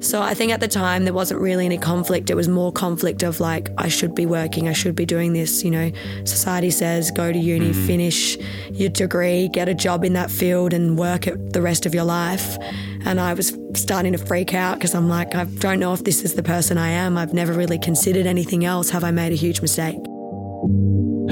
[0.00, 2.30] So I think at the time there wasn't really any conflict.
[2.30, 5.64] It was more conflict of like, I should be working, I should be doing this.
[5.64, 5.92] You know,
[6.24, 7.86] society says go to uni, mm-hmm.
[7.86, 8.36] finish
[8.70, 12.04] your degree, get a job in that field, and work it the rest of your
[12.04, 12.56] life.
[13.04, 16.22] And I was starting to freak out because I'm like, I don't know if this
[16.22, 17.16] is the person I am.
[17.16, 18.90] I've never really considered anything else.
[18.90, 19.96] Have I made a huge mistake?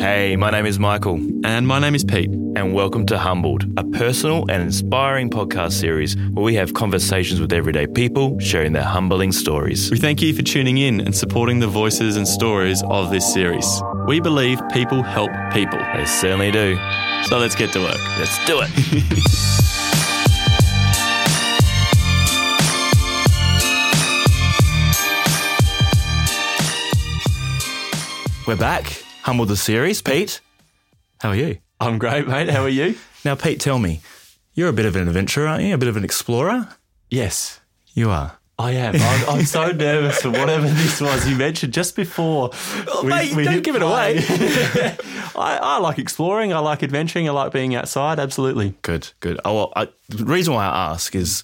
[0.05, 1.15] Hey, my name is Michael,
[1.47, 2.29] And my name is Pete.
[2.29, 7.55] and welcome to Humbled, a personal and inspiring podcast series where we have conversations with
[7.55, 9.91] everyday people sharing their humbling stories.
[9.91, 13.67] We thank you for tuning in and supporting the voices and stories of this series.
[14.07, 15.79] We believe people help people.
[15.95, 16.79] They certainly do.
[17.25, 17.97] So let's get to work.
[18.19, 18.71] Let's do it.
[28.47, 29.04] We're back.
[29.25, 30.03] Humbled the series.
[30.03, 30.41] Pete,
[31.21, 31.59] how are you?
[31.81, 32.49] I'm great, mate.
[32.51, 32.95] How are you?
[33.25, 34.03] Now, Pete, tell me,
[34.53, 35.73] you're a bit of an adventurer, aren't you?
[35.73, 36.69] A bit of an explorer?
[37.09, 37.59] Yes,
[37.95, 38.37] You are.
[38.59, 38.95] I am.
[38.97, 42.51] I'm, I'm so nervous for whatever this was you mentioned just before.
[42.87, 44.19] Oh, we- mate, don't give it away.
[45.35, 46.53] I, I like exploring.
[46.53, 47.27] I like adventuring.
[47.27, 48.19] I like being outside.
[48.21, 48.75] Absolutely.
[48.83, 49.41] Good, good.
[49.43, 51.43] Oh, well, I, the reason why I ask is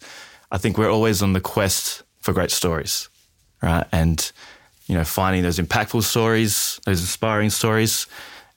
[0.52, 3.08] I think we're always on the quest for great stories,
[3.62, 3.86] right?
[3.90, 4.30] And,
[4.90, 8.08] you know, finding those impactful stories, those inspiring stories.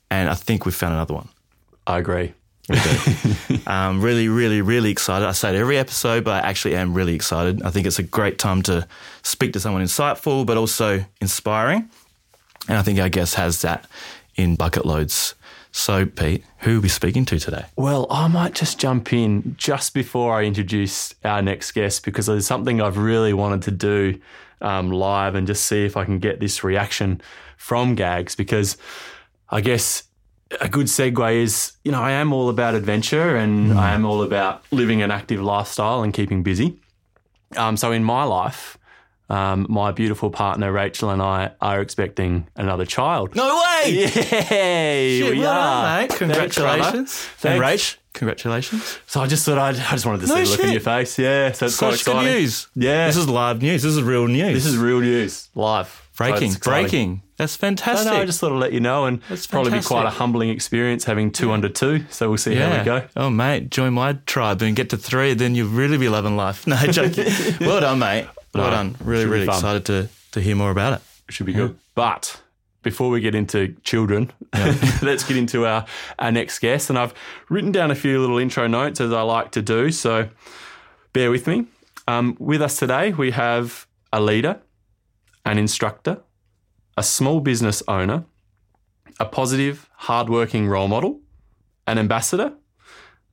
[0.10, 1.30] And I think we've found another one.
[1.86, 2.34] I agree.
[3.66, 5.26] Um, really, really, really excited.
[5.26, 7.64] I say it every episode, but I actually am really excited.
[7.64, 8.86] I think it's a great time to
[9.22, 11.90] speak to someone insightful, but also inspiring.
[12.68, 13.88] And I think our guest has that
[14.36, 15.34] in bucket loads.
[15.72, 17.66] So, Pete, who are we speaking to today?
[17.78, 22.46] Well, I might just jump in just before I introduce our next guest because there's
[22.46, 24.20] something I've really wanted to do
[24.64, 27.22] um, live and just see if I can get this reaction
[27.58, 28.78] from Gags because
[29.50, 30.04] I guess
[30.62, 34.24] a good segue is, you know, I am all about adventure and I am all
[34.24, 36.80] about living an active lifestyle and keeping busy.
[37.56, 38.78] Um, so in my life,
[39.30, 43.36] um, my beautiful partner Rachel and I are expecting another child.
[43.36, 43.92] No way!
[44.52, 45.20] Yay!
[45.20, 46.02] Shit, we well done, are.
[46.02, 46.08] mate.
[46.10, 46.18] Thanks.
[46.18, 47.28] Congratulations.
[47.44, 47.66] and Thanks.
[47.66, 49.00] Rach, congratulations.
[49.08, 50.82] So I just thought I'd, I just wanted to see No the look in your
[50.82, 51.18] face.
[51.20, 52.34] Yeah, so it's quite Such good exciting.
[52.34, 52.68] news.
[52.76, 53.08] Yeah.
[53.08, 53.84] This is live news.
[53.84, 54.54] This is real news.
[54.54, 56.00] This is real news, live.
[56.16, 56.52] Breaking.
[56.52, 56.84] exciting.
[56.84, 57.22] breaking.
[57.38, 58.14] That's I fantastic.
[58.14, 58.20] know.
[58.22, 61.06] I just thought I'd let you know, and it's probably be quite a humbling experience
[61.06, 62.06] having two under two.
[62.12, 63.08] So we'll see how we go.
[63.18, 65.34] Oh, mate, join my tribe and get to three.
[65.34, 66.68] Then you'll really be loving life.
[66.68, 67.26] No, joking.
[67.60, 68.28] well done, mate.
[68.54, 68.96] Well No, done.
[69.04, 69.56] Really, really fun.
[69.56, 71.02] excited to, to hear more about it.
[71.34, 71.76] Should be good.
[71.96, 72.40] But
[72.84, 74.32] before we get into children,
[75.02, 75.86] let's get into our,
[76.20, 76.90] our next guest.
[76.90, 77.14] And I've
[77.50, 79.92] written down a few little intro notes as I like to do.
[79.92, 80.30] So
[81.14, 81.66] bear with me.
[82.08, 84.62] Um, with us today, we have a leader,
[85.46, 86.22] an instructor,
[86.98, 88.26] a small business owner,
[89.20, 91.22] a positive, hardworking role model,
[91.88, 92.54] an ambassador,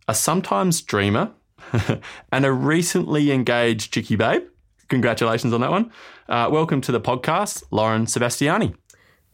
[0.09, 1.33] a sometimes dreamer,
[2.33, 4.43] and a recently engaged chickie babe.
[4.89, 5.91] Congratulations on that one.
[6.29, 8.75] Uh, welcome to the podcast, Lauren Sebastiani.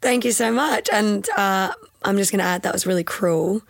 [0.01, 0.89] Thank you so much.
[0.93, 3.63] And uh, I'm just going to add that was really cruel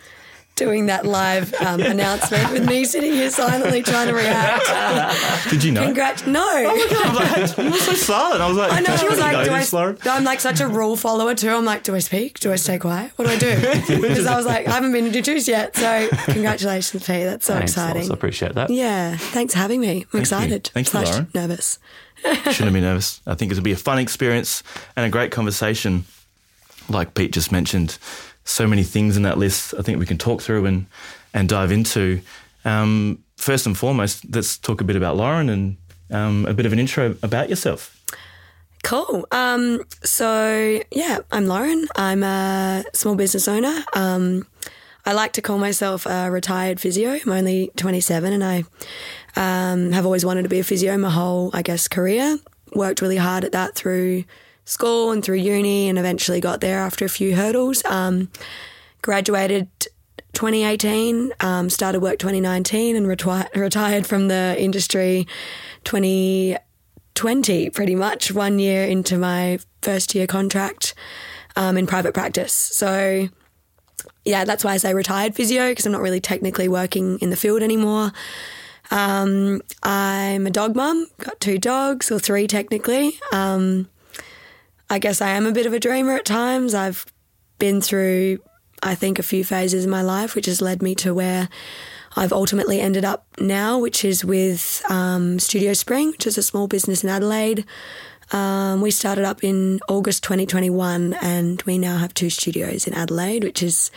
[0.56, 5.50] doing that live um, announcement with me sitting here silently trying to react.
[5.50, 5.84] Did you know?
[5.84, 6.26] Congrats.
[6.26, 6.40] No.
[6.42, 8.40] I was like, you were so silent.
[8.40, 8.96] I was like, I know.
[8.96, 9.98] She was like, do I, Lauren?
[10.04, 11.50] I'm like such a rule follower too.
[11.50, 12.40] I'm like, do I speak?
[12.40, 13.12] Do I stay quiet?
[13.16, 14.02] What do I do?
[14.06, 15.76] Because I was like, I haven't been introduced yet.
[15.76, 17.24] So congratulations, P.
[17.24, 18.10] That's so Thanks, exciting.
[18.10, 18.70] I appreciate that.
[18.70, 19.16] Yeah.
[19.16, 20.06] Thanks for having me.
[20.12, 20.70] I'm excited.
[20.72, 21.28] Thank you, Lauren.
[21.34, 21.78] nervous.
[22.50, 23.20] Shouldn't be nervous.
[23.26, 24.62] I think it'll be a fun experience
[24.96, 26.04] and a great conversation.
[26.88, 27.98] Like Pete just mentioned,
[28.44, 29.74] so many things in that list.
[29.78, 30.86] I think we can talk through and
[31.34, 32.20] and dive into.
[32.64, 35.76] Um, first and foremost, let's talk a bit about Lauren and
[36.10, 37.92] um, a bit of an intro about yourself.
[38.82, 39.26] Cool.
[39.32, 41.88] Um, so yeah, I'm Lauren.
[41.96, 43.84] I'm a small business owner.
[43.94, 44.46] Um,
[45.04, 47.18] I like to call myself a retired physio.
[47.24, 48.64] I'm only 27, and I
[49.36, 52.38] um, have always wanted to be a physio my whole, I guess, career.
[52.74, 54.24] Worked really hard at that through
[54.66, 57.82] school and through uni, and eventually got there after a few hurdles.
[57.86, 58.30] Um,
[59.00, 59.68] graduated
[60.34, 65.26] 2018, um, started work 2019, and retwi- retired from the industry
[65.84, 70.94] 2020, pretty much one year into my first year contract
[71.54, 72.52] um, in private practice.
[72.52, 73.28] So,
[74.24, 77.36] yeah, that's why I say retired physio because I'm not really technically working in the
[77.36, 78.12] field anymore.
[78.90, 83.18] Um, I'm a dog mum, got two dogs, or three technically.
[83.32, 83.88] Um,
[84.88, 86.74] I guess I am a bit of a dreamer at times.
[86.74, 87.06] I've
[87.58, 88.38] been through,
[88.82, 91.48] I think, a few phases in my life, which has led me to where
[92.16, 96.68] I've ultimately ended up now, which is with um, Studio Spring, which is a small
[96.68, 97.64] business in Adelaide.
[98.32, 103.44] Um, we started up in August 2021, and we now have two studios in Adelaide,
[103.44, 103.90] which is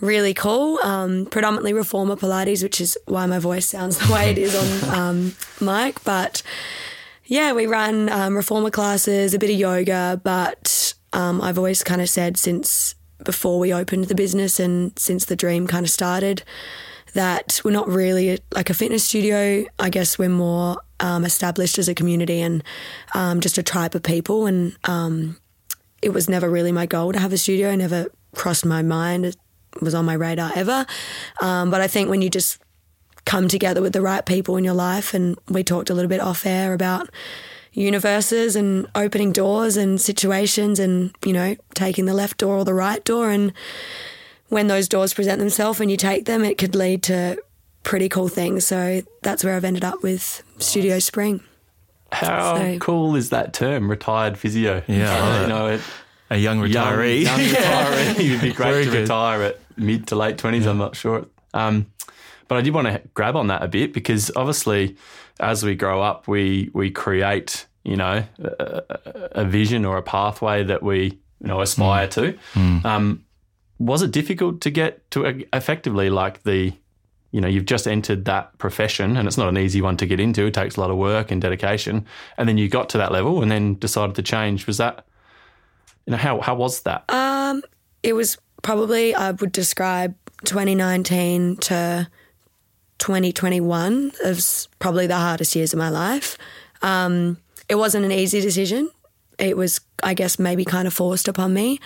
[0.00, 0.78] really cool.
[0.82, 4.94] Um, predominantly reformer Pilates, which is why my voice sounds the way it is on
[4.98, 6.02] um, mic.
[6.04, 6.42] But
[7.32, 12.02] Yeah, we run um, reformer classes, a bit of yoga, but um, I've always kind
[12.02, 12.94] of said since
[13.24, 16.42] before we opened the business and since the dream kind of started
[17.14, 19.64] that we're not really like a fitness studio.
[19.78, 22.62] I guess we're more um, established as a community and
[23.14, 24.44] um, just a tribe of people.
[24.44, 25.38] And um,
[26.02, 27.70] it was never really my goal to have a studio.
[27.70, 29.24] It never crossed my mind.
[29.24, 29.36] It
[29.80, 30.84] was on my radar ever.
[31.40, 32.61] Um, but I think when you just
[33.24, 36.20] come together with the right people in your life, and we talked a little bit
[36.20, 37.08] off air about
[37.72, 42.74] universes and opening doors and situations and, you know, taking the left door or the
[42.74, 43.30] right door.
[43.30, 43.52] And
[44.48, 47.38] when those doors present themselves and you take them, it could lead to
[47.82, 48.66] pretty cool things.
[48.66, 51.42] So that's where I've ended up with Studio Spring.
[52.12, 54.82] How So- cool is that term, retired physio?
[54.86, 55.80] Yeah, I love you know, it,
[56.30, 57.22] A young retiree.
[57.22, 58.22] Young, young retiree.
[58.24, 59.00] You'd be great Very to good.
[59.02, 61.24] retire at mid to late 20s, I'm not sure.
[61.54, 61.86] Um,
[62.52, 64.94] but I did want to grab on that a bit because obviously,
[65.40, 68.82] as we grow up, we we create, you know, a,
[69.30, 72.38] a vision or a pathway that we, you know, aspire to.
[72.84, 73.24] Um,
[73.78, 76.74] was it difficult to get to e- effectively like the,
[77.30, 80.20] you know, you've just entered that profession and it's not an easy one to get
[80.20, 80.44] into.
[80.44, 82.04] It takes a lot of work and dedication.
[82.36, 84.66] And then you got to that level and then decided to change.
[84.66, 85.06] Was that,
[86.04, 87.04] you know, how, how was that?
[87.08, 87.62] Um,
[88.02, 90.14] it was probably I would describe
[90.44, 92.10] 2019 to
[93.02, 96.38] 2021 as probably the hardest years of my life.
[96.82, 97.36] Um,
[97.68, 98.90] it wasn't an easy decision.
[99.40, 101.80] It was, I guess, maybe kind of forced upon me.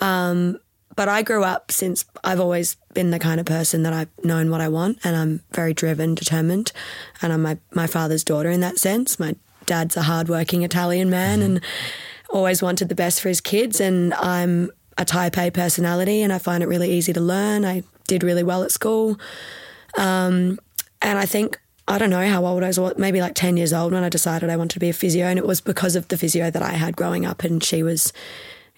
[0.00, 0.58] Um,
[0.96, 4.50] but I grew up since I've always been the kind of person that I've known
[4.50, 6.72] what I want, and I'm very driven, determined,
[7.20, 9.18] and I'm my my father's daughter in that sense.
[9.18, 9.34] My
[9.66, 11.60] dad's a hardworking Italian man, and
[12.30, 13.80] always wanted the best for his kids.
[13.80, 17.64] And I'm a type A personality, and I find it really easy to learn.
[17.64, 19.18] I did really well at school,
[19.98, 20.58] um,
[21.02, 21.58] and I think.
[21.86, 24.48] I don't know how old I was, maybe like 10 years old when I decided
[24.48, 25.26] I wanted to be a physio.
[25.26, 27.44] And it was because of the physio that I had growing up.
[27.44, 28.10] And she was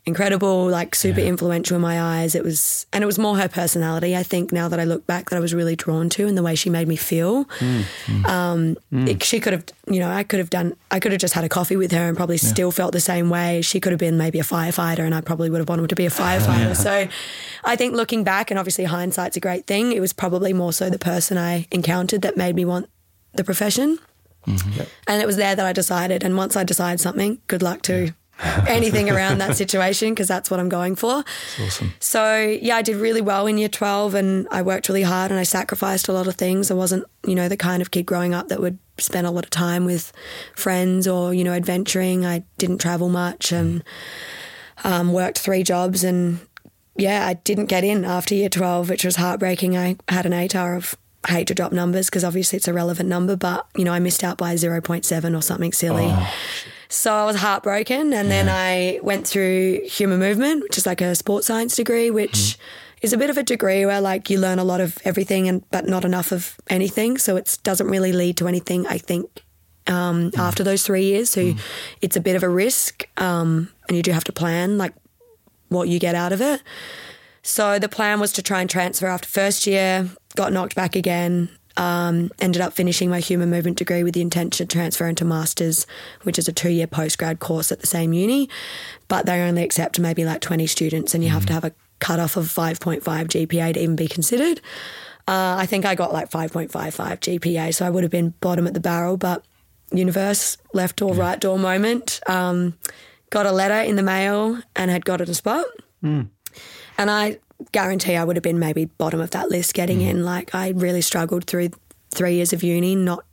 [0.06, 2.36] incredible, like super influential in my eyes.
[2.36, 4.16] It was, and it was more her personality.
[4.16, 6.42] I think now that I look back, that I was really drawn to, and the
[6.44, 7.44] way she made me feel.
[7.58, 8.26] Mm, mm.
[8.28, 9.08] Um, mm.
[9.08, 11.42] it- she could have, you know, I could have done, I could have just had
[11.42, 13.60] a coffee with her and probably still felt the same way.
[13.62, 16.06] She could have been maybe a firefighter, and I probably would have wanted to be
[16.06, 16.76] a firefighter.
[16.76, 17.08] So,
[17.64, 19.92] I think looking back, and obviously hindsight's a great thing.
[19.92, 22.88] It was probably more so the person I encountered that made me want
[23.34, 23.98] the profession.
[24.46, 24.82] Mm-hmm.
[25.08, 26.22] And it was there that I decided.
[26.22, 28.14] And once I decide something, good luck to
[28.68, 31.24] anything around that situation because that's what I'm going for.
[31.64, 31.94] awesome.
[32.00, 35.40] So, yeah, I did really well in year 12 and I worked really hard and
[35.40, 36.70] I sacrificed a lot of things.
[36.70, 39.44] I wasn't, you know, the kind of kid growing up that would spend a lot
[39.44, 40.12] of time with
[40.54, 42.26] friends or, you know, adventuring.
[42.26, 43.82] I didn't travel much and
[44.84, 46.40] um, worked three jobs and
[46.98, 49.76] yeah, I didn't get in after year 12, which was heartbreaking.
[49.76, 53.08] I had an ATAR of I hate to drop numbers because obviously it's a relevant
[53.08, 56.14] number, but you know, I missed out by 0.7 or something silly.
[56.88, 58.12] So I was heartbroken.
[58.12, 62.58] And then I went through human movement, which is like a sports science degree, which
[63.02, 65.68] is a bit of a degree where like you learn a lot of everything and
[65.70, 67.18] but not enough of anything.
[67.18, 69.42] So it doesn't really lead to anything, I think,
[69.86, 71.30] um, after those three years.
[71.30, 71.54] So
[72.00, 73.08] it's a bit of a risk.
[73.16, 74.94] Um, and you do have to plan like
[75.68, 76.62] what you get out of it.
[77.42, 81.48] So the plan was to try and transfer after first year, got knocked back again,
[81.76, 85.86] um, ended up finishing my human movement degree with the intention to transfer into masters,
[86.22, 88.48] which is a two year postgrad course at the same uni.
[89.08, 92.36] But they only accept maybe like 20 students, and you have to have a cutoff
[92.36, 94.60] of 5.5 GPA to even be considered.
[95.28, 98.74] Uh, I think I got like 5.55 GPA, so I would have been bottom at
[98.74, 99.44] the barrel, but
[99.92, 102.20] universe, left door, right door moment.
[102.28, 102.78] Um,
[103.30, 105.66] got a letter in the mail and had got it a spot.
[106.98, 107.38] And I
[107.72, 110.24] guarantee I would have been maybe bottom of that list getting in.
[110.24, 111.70] Like I really struggled through
[112.10, 113.24] three years of uni, not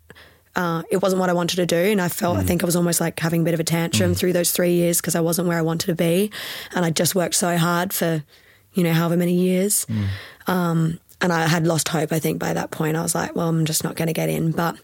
[0.55, 2.75] uh, it wasn't what I wanted to do, and I felt I think I was
[2.75, 5.47] almost like having a bit of a tantrum through those three years because I wasn't
[5.47, 6.31] where I wanted to be,
[6.75, 8.23] and I just worked so hard for,
[8.73, 9.87] you know, however many years,
[10.45, 12.11] um, and I had lost hope.
[12.11, 12.97] I think by that point.
[12.97, 14.77] I was like, well, I'm just not going to get in, but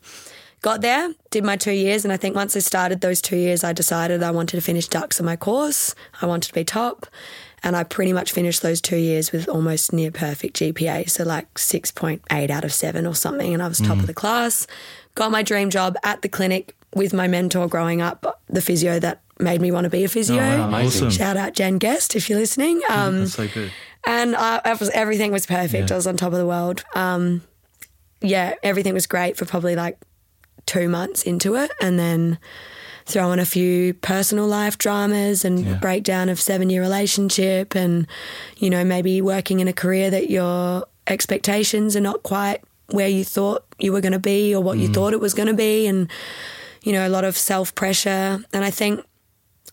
[0.62, 3.64] got there, did my two years, and I think once I started those two years,
[3.64, 5.94] I decided I wanted to finish dux in my course.
[6.20, 7.06] I wanted to be top,
[7.64, 11.58] and I pretty much finished those two years with almost near perfect GPA, so like
[11.58, 14.68] six point eight out of seven or something, and I was top of the class.
[15.16, 19.22] Got my dream job at the clinic with my mentor growing up, the physio that
[19.40, 20.38] made me want to be a physio.
[20.38, 20.86] wow.
[20.86, 21.10] Awesome.
[21.10, 22.82] Shout out Jen Guest if you're listening.
[22.90, 23.72] Um, That's so good.
[24.06, 25.92] and I, I was everything was perfect.
[25.92, 26.84] I was on top of the world.
[26.96, 27.42] Um,
[28.22, 29.98] yeah, everything was great for probably like
[30.66, 32.38] two months into it, and then
[33.10, 35.74] throw in a few personal life dramas and Yeah.
[35.76, 38.08] breakdown of seven year relationship, and
[38.58, 42.62] you know maybe working in a career that your expectations are not quite
[42.92, 44.94] where you thought you were going to be or what you mm.
[44.94, 46.10] thought it was going to be, and
[46.84, 48.44] you know, a lot of self pressure.
[48.54, 49.04] And I think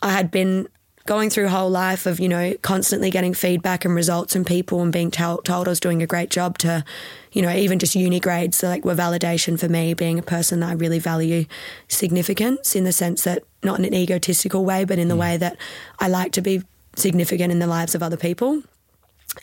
[0.02, 0.68] I had been
[1.06, 4.82] going through a whole life of, you know, constantly getting feedback and results from people
[4.82, 6.84] and being told, told I was doing a great job to,
[7.32, 10.60] you know, even just uni grades so like were validation for me being a person
[10.60, 11.46] that I really value
[11.88, 15.56] significance in the sense that not in an egotistical way, but in the way that
[15.98, 16.62] I like to be
[16.96, 18.62] significant in the lives of other people.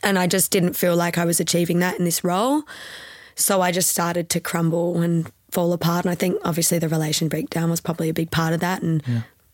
[0.01, 2.63] And I just didn't feel like I was achieving that in this role.
[3.36, 6.05] So I just started to crumble and fall apart.
[6.05, 8.82] And I think obviously the relation breakdown was probably a big part of that.
[8.82, 9.03] And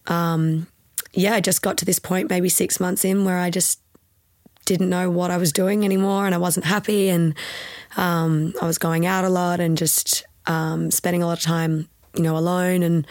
[0.07, 0.67] um,
[1.13, 3.79] yeah, I just got to this point maybe six months in where I just
[4.65, 7.09] didn't know what I was doing anymore and I wasn't happy.
[7.09, 7.33] And
[7.97, 11.89] um, I was going out a lot and just um, spending a lot of time,
[12.15, 13.07] you know, alone and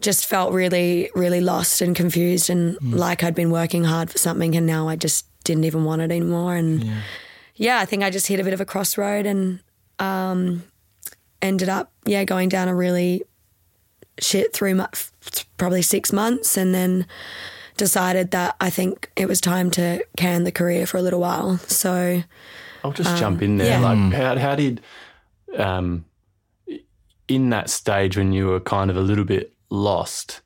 [0.00, 4.56] just felt really, really lost and confused and like I'd been working hard for something
[4.56, 6.56] and now I just didn't even want it anymore.
[6.56, 6.82] And
[7.54, 9.60] yeah, I think I just hit a bit of a crossroad and
[10.00, 10.64] um,
[11.40, 13.22] ended up, yeah, going down a really
[14.20, 14.86] shit through mu-
[15.56, 17.06] probably six months and then
[17.76, 21.58] decided that I think it was time to can the career for a little while.
[21.58, 22.22] So
[22.82, 23.80] I'll just jump in there.
[23.80, 23.80] yeah.
[23.80, 24.80] Like, how, how did,
[25.56, 26.04] um,
[27.28, 30.42] in that stage when you were kind of a little bit lost,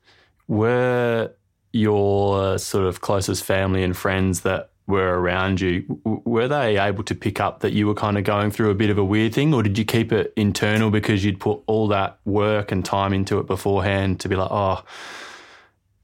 [0.47, 1.31] were
[1.71, 7.15] your sort of closest family and friends that were around you, were they able to
[7.15, 9.53] pick up that you were kind of going through a bit of a weird thing,
[9.53, 13.39] or did you keep it internal because you'd put all that work and time into
[13.39, 14.83] it beforehand to be like, oh,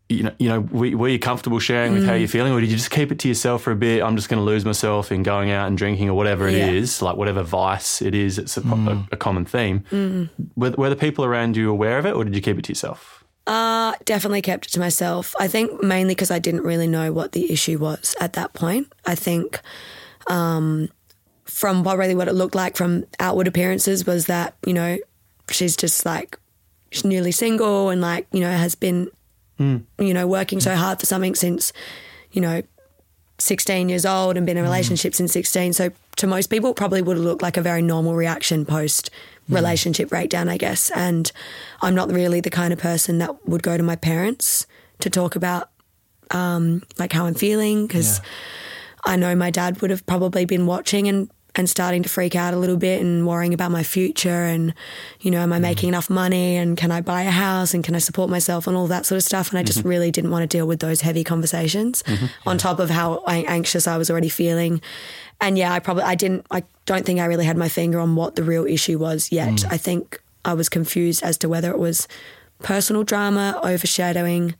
[0.08, 2.20] you know, you know, were, were you comfortable sharing with how Mm.
[2.20, 4.04] you're feeling, or did you just keep it to yourself for a bit?
[4.04, 6.70] I'm just going to lose myself in going out and drinking or whatever it Yeah.
[6.70, 8.38] is, like whatever vice it is.
[8.38, 9.84] It's a, a, a common theme.
[9.92, 10.30] Mm.
[10.56, 12.72] Were, were the people around you aware of it, or did you keep it to
[12.72, 13.15] yourself?
[13.48, 15.36] Uh, definitely kept it to myself.
[15.40, 18.92] I think mainly because I didn't really know what the issue was at that point.
[19.06, 19.60] I think
[20.28, 20.90] um,
[21.44, 24.98] from what really what it looked like from outward appearances was that you know
[25.50, 26.40] she's just like
[26.92, 29.10] she's newly single and like you know has been
[30.00, 31.72] you know working so hard for something since
[32.32, 32.62] you know
[33.38, 35.74] 16 years old and been in a relationship since 16.
[35.74, 39.10] So to most people, it probably would have looked like a very normal reaction post
[39.50, 40.90] relationship breakdown, I guess.
[40.92, 41.32] And
[41.82, 44.66] I'm not really the kind of person that would go to my parents
[45.00, 45.70] to talk about
[46.32, 48.22] um, like how I'm feeling because
[49.06, 52.54] I know my dad would have probably been watching and and starting to freak out
[52.54, 54.74] a little bit and worrying about my future and
[55.22, 55.64] you know am I mm-hmm.
[55.64, 58.76] making enough money and can I buy a house and can I support myself and
[58.76, 59.50] all that sort of stuff.
[59.50, 59.90] And I just mm-hmm.
[59.90, 62.26] really didn't want to deal with those heavy conversations mm-hmm.
[62.48, 64.82] on top of how anxious I was already feeling.
[65.42, 68.16] And yeah I probably I didn't I don't think I really had my finger on
[68.16, 69.50] what the real issue was yet.
[69.50, 69.72] Mm.
[69.72, 72.08] I think I was confused as to whether it was
[72.60, 74.56] personal drama overshadowing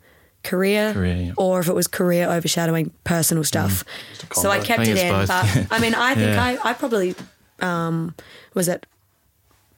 [0.46, 1.32] career, Career, yeah.
[1.36, 3.84] or if it was career overshadowing personal stuff.
[4.32, 5.12] So I kept I it in.
[5.12, 5.28] both.
[5.28, 6.58] But I mean, I think Yeah.
[6.64, 7.14] I, I probably
[7.60, 8.14] um,
[8.54, 8.86] was at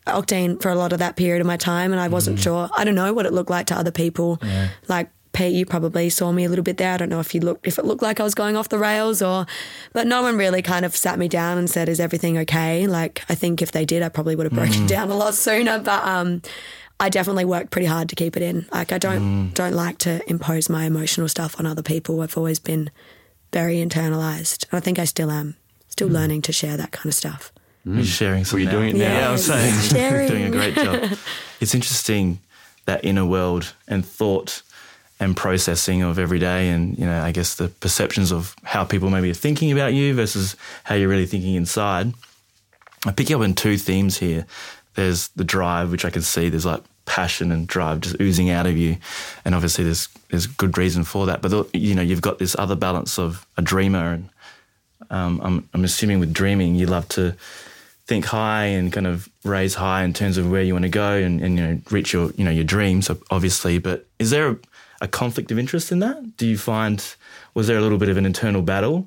[0.06, 2.68] Octane for a lot of that period of my time, and I wasn't sure.
[2.76, 4.40] I don't know what it looked like to other people.
[4.88, 6.94] Like Pete, you probably saw me a little bit there.
[6.94, 8.78] I don't know if you looked if it looked like I was going off the
[8.78, 9.46] rails or,
[9.92, 13.22] but no one really kind of sat me down and said, "Is everything okay?" Like
[13.28, 15.78] I think if they did, I probably would have broken down a lot sooner.
[15.78, 16.42] But um,
[17.00, 18.66] I definitely worked pretty hard to keep it in.
[18.72, 19.54] Like I don't mm.
[19.54, 22.20] don't like to impose my emotional stuff on other people.
[22.20, 22.90] I've always been
[23.52, 24.66] very internalized.
[24.70, 25.56] And I think I still am.
[25.88, 26.12] Still mm.
[26.12, 27.52] learning to share that kind of stuff.
[27.86, 27.96] Mm.
[27.96, 29.04] You're sharing some Were you're doing it now?
[29.04, 30.28] Yeah, I'm Yes, saying sharing.
[30.28, 31.18] doing a great job.
[31.60, 32.38] It's interesting
[32.86, 34.62] that inner world and thought
[35.18, 39.10] and processing of every day, and you know, I guess the perceptions of how people
[39.10, 42.14] maybe are thinking about you versus how you're really thinking inside.
[43.04, 44.46] I pick up on two themes here.
[44.98, 46.48] There's the drive, which I can see.
[46.48, 48.96] There's like passion and drive just oozing out of you,
[49.44, 51.40] and obviously there's there's good reason for that.
[51.40, 54.28] But the, you know, you've got this other balance of a dreamer, and
[55.08, 57.36] um, I'm I'm assuming with dreaming, you love to
[58.06, 61.12] think high and kind of raise high in terms of where you want to go
[61.12, 64.56] and, and you know reach your you know your dreams obviously but is there a,
[65.02, 67.14] a conflict of interest in that do you find
[67.52, 69.06] was there a little bit of an internal battle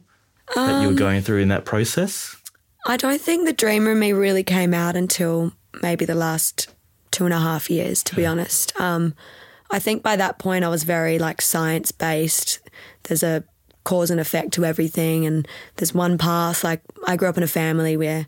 [0.53, 2.35] that you were going through in that process
[2.85, 6.69] I don't think the dreamer in me really came out until maybe the last
[7.11, 8.79] two and a half years, to be honest.
[8.79, 9.13] Um,
[9.69, 12.59] I think by that point I was very like science based.
[13.03, 13.43] There's a
[13.83, 15.47] cause and effect to everything, and
[15.77, 16.63] there's one path.
[16.63, 18.27] Like I grew up in a family where,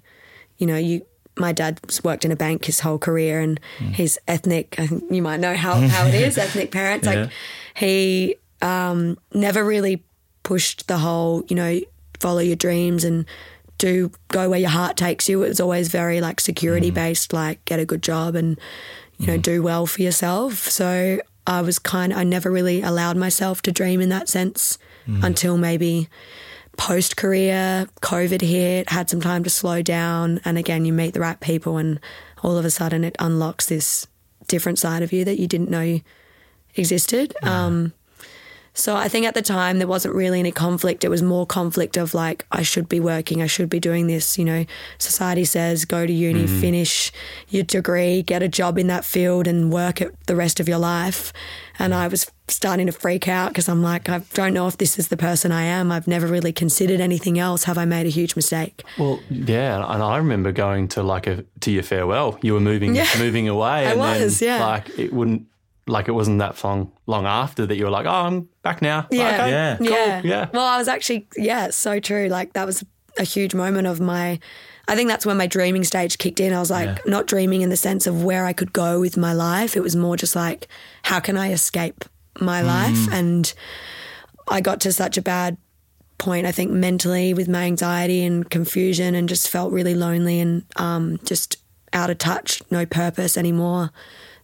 [0.57, 1.05] you know, you.
[1.35, 4.75] My dad's worked in a bank his whole career, and he's ethnic.
[4.77, 6.38] I think you might know how, how it is.
[6.38, 7.21] ethnic parents, Yeah.
[7.23, 7.31] like
[7.75, 10.03] he um, never really
[10.43, 11.79] pushed the whole, you know,
[12.19, 13.25] follow your dreams and
[13.77, 15.44] do go where your heart takes you.
[15.44, 16.96] It was always very like security mm.
[16.96, 18.60] based, like get a good job and
[19.18, 19.42] you know mm.
[19.42, 20.70] do well for yourself.
[20.70, 22.13] So I was kind.
[22.13, 24.77] I never really allowed myself to dream in that sense
[25.08, 25.24] mm.
[25.24, 26.10] until maybe
[26.77, 31.20] post career, COVID hit, had some time to slow down, and again you meet the
[31.20, 32.00] right people, and
[32.42, 34.08] all of a sudden it unlocks this
[34.48, 36.00] different side of you that you didn't know
[36.75, 37.34] existed.
[37.44, 37.94] Um,
[38.74, 41.03] so I think at the time there wasn't really any conflict.
[41.03, 44.38] It was more conflict of like, I should be working, I should be doing this.
[44.38, 44.65] You know,
[44.98, 46.62] society says go to uni, mm-hmm.
[46.62, 47.12] finish
[47.50, 50.80] your degree, get a job in that field, and work it the rest of your
[50.80, 51.32] life.
[51.77, 55.00] And I was starting to freak out because I'm like, I don't know if this
[55.00, 55.92] is the person I am.
[55.92, 57.63] I've never really considered anything else.
[57.63, 58.84] Have I made a huge mistake?
[58.98, 62.38] Well, yeah, and I remember going to like a to your farewell.
[62.42, 63.08] You were moving Yeah.
[63.18, 63.68] moving away.
[63.88, 64.65] I and was, then, yeah.
[64.65, 65.48] Like it wouldn't
[65.87, 69.07] like it wasn't that long long after that you were like, oh, I'm back now.
[69.11, 69.33] Yeah.
[69.35, 69.77] Okay, Yeah.
[69.77, 70.21] cool, Yeah.
[70.23, 70.49] yeah.
[70.53, 72.27] Well, I was actually, yeah, so true.
[72.29, 72.83] Like that was
[73.17, 74.39] a huge moment of my,
[74.87, 76.53] I think that's when my dreaming stage kicked in.
[76.53, 76.97] I was like, Yeah.
[77.05, 79.75] not dreaming in the sense of where I could go with my life.
[79.75, 80.67] It was more just like,
[81.03, 82.05] how can I escape
[82.39, 83.11] my life?
[83.13, 83.53] And
[84.47, 85.57] I got to such a bad
[86.17, 90.63] point, I think, mentally with my anxiety and confusion and just felt really lonely and
[90.77, 91.57] um, just
[91.91, 93.91] out of touch, no purpose anymore.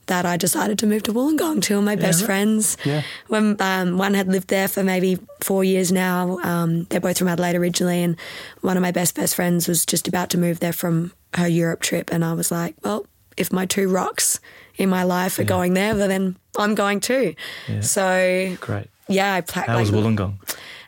[0.10, 1.62] That I decided to move to Wollongong.
[1.62, 2.26] Two of my best right.
[2.26, 2.78] friends.
[2.84, 3.04] Yeah.
[3.28, 6.40] When um, one had lived there for maybe four years now.
[6.44, 8.18] Um, they're both from Adelaide originally, and
[8.62, 11.82] one of my best best friends was just about to move there from her Europe
[11.82, 13.06] trip, and I was like, well,
[13.38, 14.40] if my two rocks
[14.78, 17.36] in my life are going there, well, then I'm going too.
[17.82, 18.88] So Great.
[19.08, 20.38] yeah, I pla- How like, was Wollongong?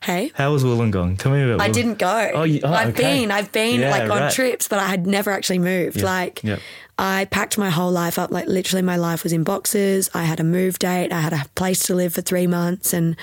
[0.03, 0.31] Hey.
[0.34, 1.17] How was Wollongong?
[1.20, 1.62] Tell me about.
[1.62, 2.31] I didn't go.
[2.34, 3.20] Oh, you- oh, I've okay.
[3.22, 4.31] been, I've been Yeah, like on right.
[4.34, 5.98] trips, but I had never actually moved.
[5.98, 6.58] Yeah, Like, yeah.
[6.98, 8.31] I packed my whole life up.
[8.31, 10.10] Like, literally, my life was in boxes.
[10.13, 11.12] I had a move date.
[11.12, 13.15] I had a place to live for three months, and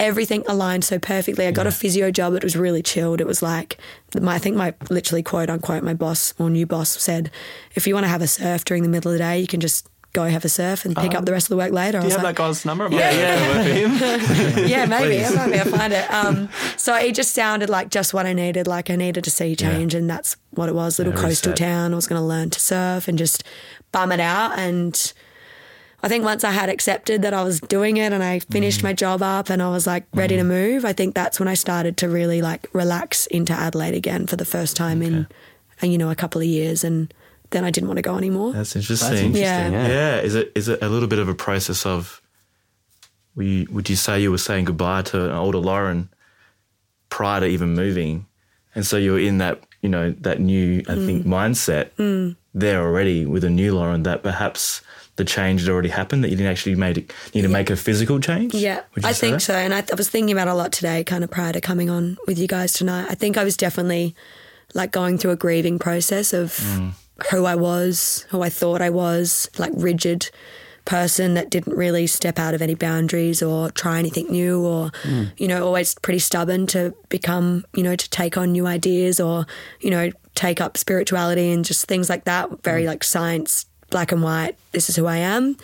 [0.00, 1.46] everything aligned so perfectly.
[1.46, 2.34] I got a physio job.
[2.34, 3.20] It was really chilled.
[3.20, 3.78] It was like,
[4.20, 7.30] my, I think my literally quote unquote, my boss or new boss said,
[7.74, 9.60] if you want to have a surf during the middle of the day, you can
[9.60, 12.00] just go have a surf and pick up the rest of the work later.
[12.00, 12.88] Do you have like, that guy's number?
[12.90, 13.56] Yeah, yeah.
[13.56, 14.68] Work for him.
[14.68, 15.18] yeah, maybe.
[15.18, 16.10] Maybe I'll find it.
[16.10, 18.66] Um, so it just sounded like just what I needed.
[18.66, 20.98] Like I needed to see change, and that's what it was.
[20.98, 21.56] Little Yeah, coastal reset.
[21.68, 21.92] town.
[21.92, 23.44] I was going to learn to surf and just
[23.92, 24.58] bum it out.
[24.58, 25.12] And
[26.02, 28.92] I think once I had accepted that I was doing it, and I finished my
[28.92, 30.84] job up, and I was like ready to move.
[30.84, 34.44] I think that's when I started to really like relax into Adelaide again for the
[34.44, 35.26] first time in,
[35.82, 37.12] uh, you know, a couple of years, and
[37.50, 38.52] then I didn't want to go anymore.
[38.52, 39.10] That's interesting.
[39.10, 39.42] That's interesting.
[39.42, 39.68] Yeah.
[39.70, 39.88] Yeah.
[39.88, 40.20] Yeah.
[40.20, 42.20] Is it is it a little bit of a process of?
[43.36, 46.08] Were you, would you say you were saying goodbye to an older Lauren
[47.08, 48.26] prior to even moving,
[48.74, 51.06] and so you were in that you know that new I Mm.
[51.06, 51.90] think mindset
[52.54, 54.82] there already with a new Lauren that perhaps
[55.16, 57.76] the change had already happened that you didn't actually made it, need to make a
[57.76, 58.54] physical change.
[58.54, 59.40] Yeah, I think that?
[59.40, 59.54] so.
[59.54, 61.90] And I, I was thinking about it a lot today, kind of prior to coming
[61.90, 63.06] on with you guys tonight.
[63.10, 64.14] I think I was definitely
[64.74, 66.92] like going through a grieving process of Mm.
[67.30, 70.30] Who I was, who I thought I was, like rigid
[70.84, 75.32] person that didn't really step out of any boundaries or try anything new or Mm.
[75.38, 79.46] you know always pretty stubborn to become you know to take on new ideas or
[79.80, 84.22] you know take up spirituality and just things like that very like science black and
[84.22, 85.56] white this is who I am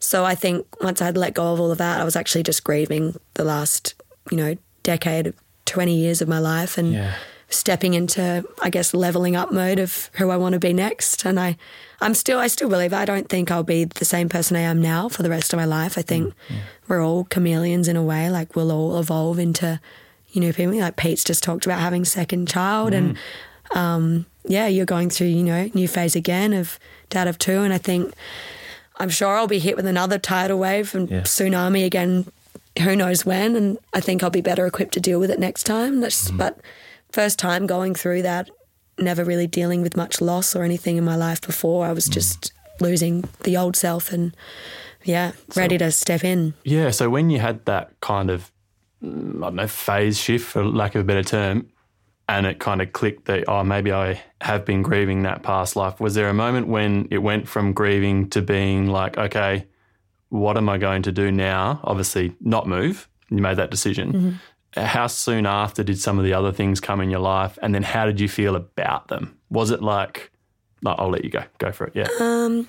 [0.00, 2.64] so I think once I'd let go of all of that, I was actually just
[2.64, 3.94] grieving the last,
[4.30, 5.32] you know, decade,
[5.64, 7.14] 20 years of my life and Yeah.
[7.48, 11.24] Stepping into, I guess, leveling up mode of who I want to be next.
[11.24, 11.56] And I,
[12.00, 14.82] I'm still, I still believe, I don't think I'll be the same person I am
[14.82, 15.96] now for the rest of my life.
[15.96, 16.56] I think mm,
[16.88, 19.80] we're all chameleons in a way, like we'll all evolve into,
[20.32, 23.16] you know, people like Pete's just talked about having second child and,
[23.70, 23.76] mm.
[23.76, 26.78] um, yeah, you're going through, you know, new phase again of
[27.10, 27.62] dad of two.
[27.62, 28.12] And I think,
[28.98, 31.20] I'm sure I'll be hit with another tidal wave and Yeah.
[31.20, 32.26] tsunami again.
[32.82, 33.56] Who knows when?
[33.56, 36.00] And I think I'll be better equipped to deal with it next time.
[36.00, 36.38] That's, mm.
[36.38, 36.58] But
[37.16, 38.50] first time going through that,
[38.98, 41.86] never really dealing with much loss or anything in my life before.
[41.86, 44.36] I was just losing the old self and
[45.02, 46.52] yeah, ready to step in.
[46.62, 46.90] Yeah.
[46.90, 48.52] So when you had that kind of,
[49.02, 51.68] mm, I don't know, phase shift, for lack of a better term,
[52.28, 55.98] and it kind of clicked that, oh, maybe I have been grieving that past life.
[55.98, 59.64] Was there a moment when it went from grieving to being like, okay,
[60.28, 61.80] what am I going to do now?
[61.82, 63.08] Obviously, not move.
[63.30, 64.38] You made that decision.
[64.74, 67.58] How soon after did some of the other things come in your life?
[67.62, 69.38] And then how did you feel about them?
[69.50, 70.30] Was it like,
[70.82, 71.44] no, I'll let you go.
[71.58, 71.92] Go for it.
[71.96, 72.08] Yeah.
[72.20, 72.68] Um,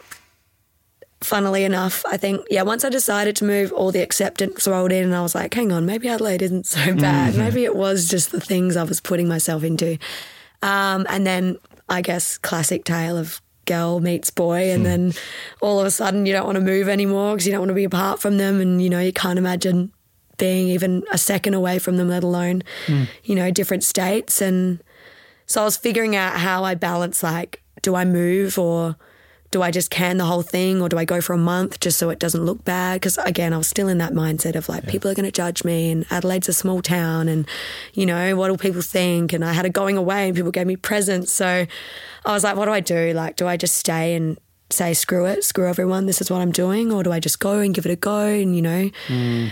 [1.21, 5.03] funnily enough, I think, yeah, once I decided to move, all the acceptance rolled in,
[5.03, 7.33] and I was like, hang on, maybe Adelaide isn't so bad.
[7.33, 7.41] Mm-hmm.
[7.41, 9.97] Maybe it was just the things I was putting myself into.
[10.61, 11.57] Um, and then
[11.89, 14.83] I guess classic tale of girl meets boy, and hmm.
[14.83, 15.13] then
[15.61, 17.75] all of a sudden you don't want to move anymore because you don't want to
[17.75, 19.91] be apart from them, and you know, you can't imagine
[20.37, 23.03] being even a second away from them, let alone, hmm.
[23.23, 24.41] you know, different states.
[24.41, 24.81] And
[25.45, 28.95] so I was figuring out how I balance like, do I move or
[29.51, 31.97] do I just can the whole thing or do I go for a month just
[31.97, 32.95] so it doesn't look bad?
[32.95, 35.63] Because again, I was still in that mindset of like, people are going to judge
[35.63, 37.47] me and Adelaide's a small town and,
[37.93, 39.31] you know, what will people think?
[39.31, 41.31] And I had a going away and people gave me presents.
[41.31, 41.65] So
[42.25, 43.13] I was like, what do I do?
[43.13, 44.37] Like, do I just stay and
[44.69, 47.59] say screw it, screw everyone, this is what I'm doing, or do I just go
[47.59, 48.91] and give it a go and you know?
[49.07, 49.47] Hmm.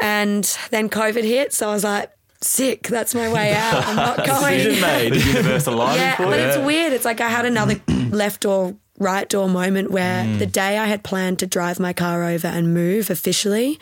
[0.00, 3.84] And then COVID hit, so I was like, sick, that's my way out.
[3.86, 4.58] I'm not going.
[4.58, 5.12] Decision made.
[5.14, 6.44] The universe aligned Yeah, for but you.
[6.46, 6.92] it's weird.
[6.92, 7.80] It's like I had another
[8.10, 10.38] left door, right door moment where Mm.
[10.38, 13.78] the day I had planned to drive my car over and move officially,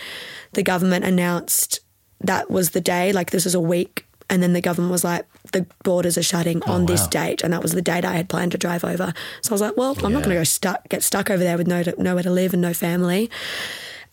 [0.52, 1.80] the government announced
[2.20, 3.12] that was the day.
[3.12, 6.62] Like this was a week, and then the government was like, the borders are shutting
[6.64, 9.12] on this date, and that was the date I had planned to drive over.
[9.42, 11.58] So I was like, well, I'm not going to go stuck, get stuck over there
[11.58, 13.30] with no nowhere to live and no family.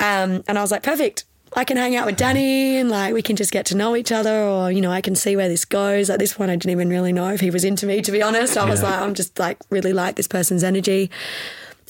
[0.01, 1.23] Um, and I was like, perfect.
[1.55, 4.11] I can hang out with Danny and like we can just get to know each
[4.11, 6.09] other, or you know, I can see where this goes.
[6.09, 8.01] At this point, I didn't even really know if he was into me.
[8.01, 11.11] To be honest, I was like, I'm just like really like this person's energy.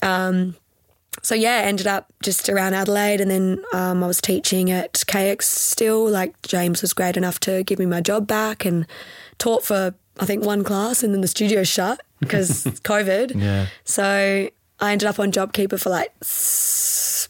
[0.02, 0.56] Um,
[1.22, 5.42] so yeah, ended up just around Adelaide, and then um, I was teaching at KX
[5.42, 6.08] still.
[6.08, 8.86] Like James was great enough to give me my job back, and
[9.38, 13.40] taught for I think one class, and then the studio shut because COVID.
[13.40, 13.66] Yeah.
[13.84, 14.50] So
[14.80, 16.12] I ended up on JobKeeper for like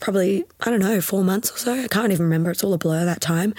[0.05, 1.73] probably, I don't know, four months or so.
[1.73, 2.51] I can't even remember.
[2.51, 3.55] It's all a blur that time,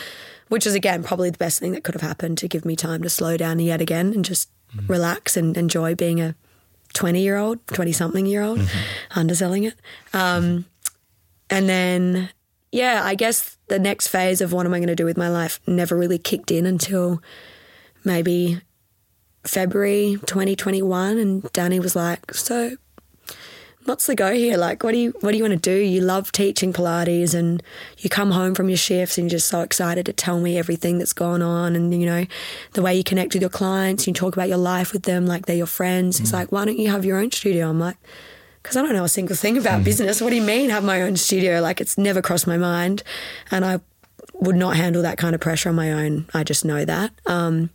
[0.48, 3.02] which is again probably the best thing that could have happened to give me time
[3.02, 4.50] to slow down yet again and just
[4.88, 6.36] relax and enjoy being a
[6.94, 8.62] 20 year old, 20 something year old,
[9.16, 9.74] underselling it.
[10.14, 10.66] Um,
[11.50, 12.30] and then,
[12.72, 15.30] yeah, I guess the next phase of what am I going to do with my
[15.30, 17.24] life never really kicked in until
[18.04, 18.62] maybe
[19.46, 22.78] February 2021 and Danny was like, "So
[23.86, 24.58] what's the go here?
[24.58, 25.76] Like what do you what do you want to do?
[25.80, 27.62] You love teaching Pilates and
[28.00, 30.98] you come home from your shifts and you're just so excited to tell me everything
[30.98, 32.26] that's gone on and you know
[32.74, 35.46] the way you connect with your clients, you talk about your life with them like
[35.46, 36.20] they're your friends.
[36.20, 37.98] It's like, "Why don't you have your own studio?" I'm like,
[38.62, 40.22] because I don't know a single thing about business.
[40.22, 41.62] What do you mean have my own studio?
[41.62, 43.04] Like it's never crossed my mind,
[43.52, 43.80] and I
[44.34, 46.26] would not handle that kind of pressure on my own.
[46.34, 47.12] I just know that.
[47.26, 47.70] Um,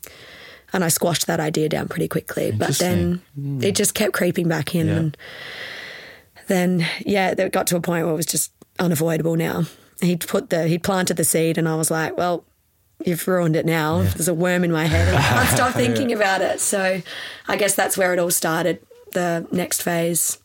[0.72, 2.52] and I squashed that idea down pretty quickly.
[2.52, 3.22] But then
[3.60, 4.94] it just kept creeping back in, Yeah.
[4.96, 5.16] and
[6.50, 9.36] then yeah, it got to a point where it was just unavoidable.
[9.36, 9.64] Now
[10.02, 12.44] he'd put the he'd planted the seed, and I was like, well.
[13.02, 14.02] You've ruined it now.
[14.02, 15.08] There's a worm in my head.
[15.08, 16.60] And I can't stop thinking about it.
[16.60, 17.00] So
[17.48, 18.78] I guess that's where it all started.
[19.14, 20.36] The next phase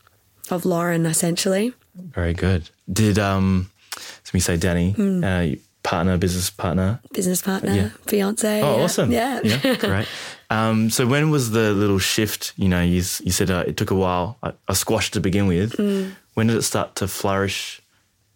[0.49, 1.73] of Lauren, essentially.
[1.95, 2.69] Very good.
[2.89, 5.21] Did um, so we say Danny, Hmm.
[5.21, 5.45] uh,
[5.83, 7.01] partner, business partner.
[7.11, 7.89] business partner, Yeah.
[8.07, 8.61] fiance.
[8.61, 8.83] Oh, yeah.
[8.85, 9.11] awesome.
[9.11, 9.41] Yeah.
[9.43, 10.07] yeah, great.
[10.49, 12.53] Um, so when was the little shift?
[12.57, 14.37] You know, you you said uh, it took a while.
[14.43, 15.73] I, I squashed to begin with.
[15.73, 16.11] Mm.
[16.35, 17.81] When did it start to flourish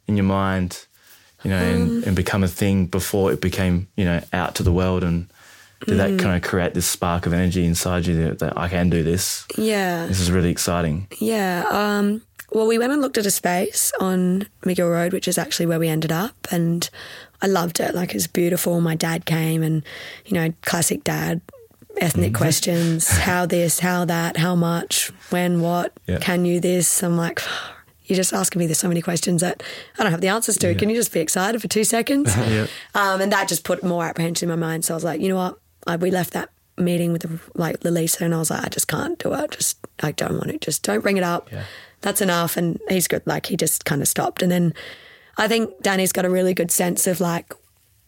[0.08, 0.86] in your mind?
[1.44, 1.82] You know, Um.
[1.82, 5.28] and, and become a thing before it became you know out to the world and.
[5.86, 5.98] Did Mm.
[6.18, 9.02] that kind of create this spark of energy inside you that, that I can do
[9.02, 9.46] this?
[9.58, 10.08] yeah.
[10.08, 11.08] This is really exciting.
[11.22, 11.64] Yeah.
[11.72, 15.68] Um, well, we went and looked at a space on Magill Road, which is actually
[15.68, 16.36] where we ended up.
[16.52, 16.90] And
[17.42, 17.96] I loved it.
[17.96, 18.82] Like, it was beautiful.
[18.82, 19.82] My dad came and,
[20.26, 21.40] you know, classic dad,
[21.98, 26.20] ethnic questions how this, how that, how much, when, what, Yeah.
[26.20, 27.04] can you this?
[27.04, 27.42] I'm like,
[28.06, 29.62] you're just asking me there's so many questions that
[29.98, 30.74] I don't have the answers to.
[30.76, 32.36] Can you just be excited for two seconds?
[32.50, 32.68] Yeah.
[32.96, 34.86] Um, and that just put more apprehension in my mind.
[34.86, 35.60] So I was like, you know what?
[35.86, 37.26] I, we left that meeting with
[37.56, 39.52] like Lisa, and I was like, I just can't do it.
[39.52, 40.58] Just I don't want to.
[40.58, 41.52] Just don't bring it up.
[41.52, 41.64] Yeah.
[42.02, 42.58] That's enough.
[42.58, 43.22] And he's good.
[43.26, 44.42] Like he just kind of stopped.
[44.42, 44.74] And then
[45.38, 47.54] I think Danny's got a really good sense of like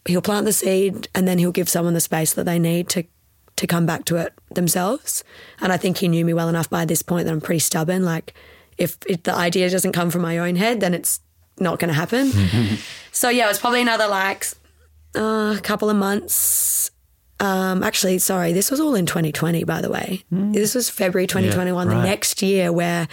[0.06, 3.04] he'll plant the seed, and then he'll give someone the space that they need to
[3.56, 5.24] to come back to it themselves.
[5.60, 8.04] And I think he knew me well enough by this point that I'm pretty stubborn.
[8.04, 8.34] Like
[8.78, 11.20] if, if the idea doesn't come from my own head, then it's
[11.58, 12.30] not going to happen.
[13.12, 14.46] so yeah, it was probably another like
[15.14, 16.90] uh, a couple of months.
[17.40, 20.22] Um, actually, sorry, this was all in 2020, by the way.
[20.30, 21.96] This was February 2021, right.
[21.96, 23.08] the next year, where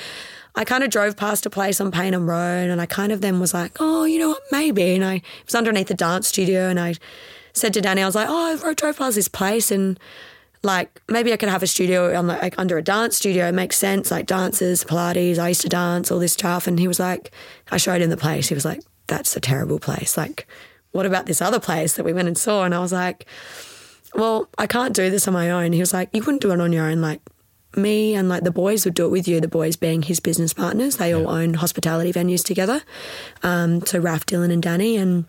[0.55, 3.39] I kind of drove past a place on Payneham Road and I kind of then
[3.39, 4.95] was like, oh, you know what, maybe.
[4.95, 6.95] And I was underneath the dance studio and I
[7.53, 9.99] said to Danny, I was like, oh, I drove past this place and
[10.63, 13.47] like maybe I could have a studio on like under a dance studio.
[13.47, 15.39] It makes sense, like dances, Pilates.
[15.39, 16.67] I used to dance, all this stuff.
[16.67, 17.31] And he was like,
[17.71, 18.49] I showed him the place.
[18.49, 20.17] He was like, that's a terrible place.
[20.17, 20.47] Like,
[20.91, 22.63] what about this other place that we went and saw?
[22.63, 23.25] And I was like,
[24.13, 25.71] well, I can't do this on my own.
[25.71, 27.01] He was like, you couldn't do it on your own.
[27.01, 27.21] Like
[27.75, 29.39] me and like the boys would do it with you.
[29.39, 30.97] The boys being his business partners.
[30.97, 32.81] They all own hospitality venues together.
[33.43, 34.97] Um, so Raf, Dylan, and Danny.
[34.97, 35.25] And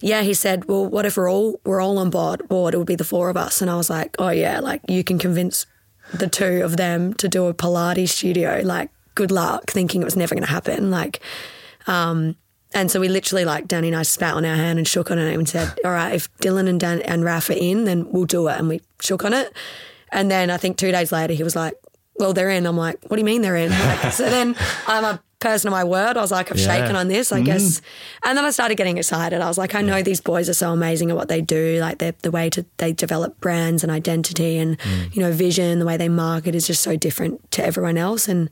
[0.00, 2.48] yeah, he said, well, what if we're all we're all on board?
[2.48, 3.60] Board, it would be the four of us.
[3.60, 5.66] And I was like, oh yeah, like you can convince
[6.14, 8.62] the two of them to do a Pilates studio.
[8.64, 9.70] Like, good luck.
[9.70, 10.90] Thinking it was never going to happen.
[10.90, 11.20] Like,
[11.86, 12.36] um,
[12.72, 15.18] and so we literally like Danny and I spat on our hand and shook on
[15.18, 18.24] it and said, "All right, if Dylan and Dan and Raf are in, then we'll
[18.24, 19.52] do it." And we shook on it.
[20.12, 21.74] And then I think two days later, he was like,
[22.16, 24.54] "Well, they're in." I'm like, "What do you mean they're in?" Like, so then
[24.86, 26.16] I'm a person of my word.
[26.16, 26.76] I was like, "I've Yeah.
[26.76, 27.46] shaken on this, I mm.
[27.46, 27.80] guess."
[28.22, 29.40] And then I started getting excited.
[29.40, 31.78] I was like, "I know these boys are so amazing at what they do.
[31.80, 35.14] Like the way to they develop brands and identity and mm.
[35.14, 38.48] you know vision, the way they market is just so different to everyone else." And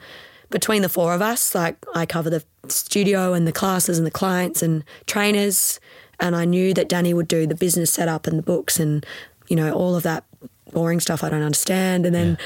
[0.51, 4.11] between the four of us, like I cover the studio and the classes and the
[4.11, 5.79] clients and trainers.
[6.21, 9.07] And I knew that Danny would do the business setup and the books and,
[9.47, 10.25] you know, all of that
[10.73, 12.07] boring stuff I don't understand.
[12.07, 12.39] And then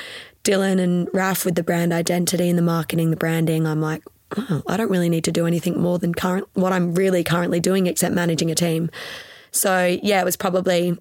[0.44, 4.02] Dylan and Raf with the brand identity and the marketing, the branding, I'm like,
[4.36, 7.60] oh, I don't really need to do anything more than current what I'm really currently
[7.60, 8.90] doing except managing a team.
[9.50, 10.96] So yeah, it was probably,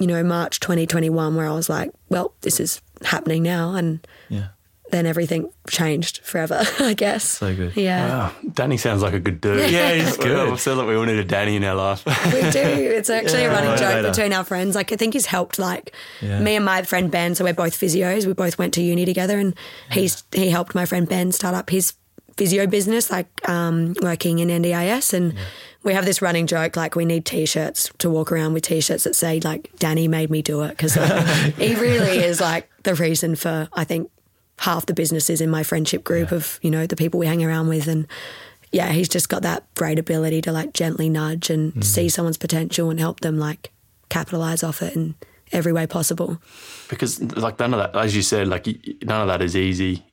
[0.00, 3.74] you know, March 2021 where I was like, well, this is happening now.
[3.74, 4.48] And Yeah.
[4.90, 7.24] then everything changed forever, I guess.
[7.24, 7.76] So good.
[7.76, 8.08] Yeah.
[8.08, 8.32] Wow.
[8.54, 9.70] Danny sounds like a good dude.
[9.70, 10.48] Yeah, he's good.
[10.52, 12.04] I feel like we all need a Danny in our life.
[12.06, 12.60] We do.
[12.60, 14.02] It's actually a running Motivator.
[14.02, 14.74] joke between our friends.
[14.74, 16.40] Like I think he's helped like Yeah.
[16.40, 18.26] me and my friend Ben, so we're both physios.
[18.26, 19.54] We both went to uni together and
[19.90, 21.94] he's he helped my friend Ben start up his
[22.36, 25.34] physio business, like um, working in NDIS and
[25.82, 29.16] we have this running joke like we need t-shirts to walk around with t-shirts that
[29.16, 30.94] say like Danny made me do it because
[31.56, 34.10] he really is like the reason for I think
[34.58, 37.68] half the businesses in my friendship group of you know the people we hang around
[37.68, 38.06] with and
[38.70, 42.90] yeah he's just got that great ability to like gently nudge and see someone's potential
[42.90, 43.72] and help them like
[44.08, 45.14] capitalize off it in
[45.52, 46.40] every way possible.
[46.88, 48.66] Because like none of that, as you said, like
[49.02, 50.04] none of that is easy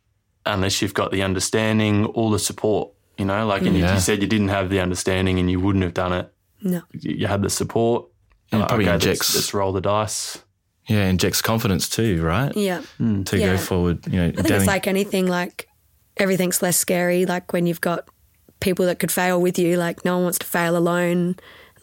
[0.53, 2.91] unless you've got the understanding, all the support.
[3.17, 3.95] You know, like and you, Yeah.
[3.95, 6.31] you said you didn't have the understanding and you wouldn't have done it.
[6.61, 8.05] no You you had the support.
[8.51, 10.39] And Like, probably okay, injects- let's, let's roll the dice.
[10.87, 12.51] Yeah, injects confidence too, right?
[12.57, 13.23] yeah hmm.
[13.23, 13.45] To Yeah.
[13.51, 14.07] go forward.
[14.07, 15.67] You know, I think Danny- it's like anything like
[16.17, 18.07] everything's less scary like when you've got
[18.59, 21.35] people that could fail with you like no one wants to fail alone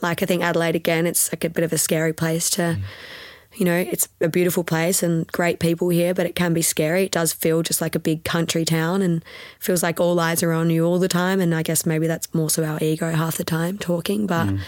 [0.02, 2.82] like I think Adelaide again it's like a bit of a scary place to hmm.
[3.56, 7.04] You know it's a beautiful place and great people here but it can be scary.
[7.04, 9.24] It does feel just like a big country town and
[9.58, 11.40] feels like all eyes are on you all the time.
[11.40, 14.60] And I guess maybe that's more so our ego half the time talking but mm.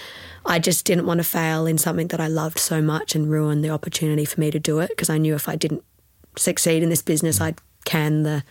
[0.47, 3.61] I just didn't want to fail in something that I loved so much and ruin
[3.61, 5.85] the opportunity for me to do it because I knew if I didn't
[6.37, 8.45] succeed in this business, I'd can the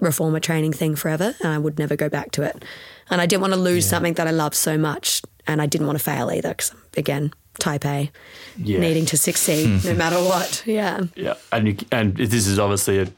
[0.00, 2.64] reformer training thing forever and I would never go back to it.
[3.10, 5.86] And I didn't want to lose something that I loved so much and I didn't
[5.86, 8.10] want to fail either because, again, type A,
[8.56, 8.80] Yeah.
[8.80, 10.62] needing to succeed no matter what.
[10.66, 11.04] Yeah.
[11.14, 13.14] Yeah, and you, and this is obviously an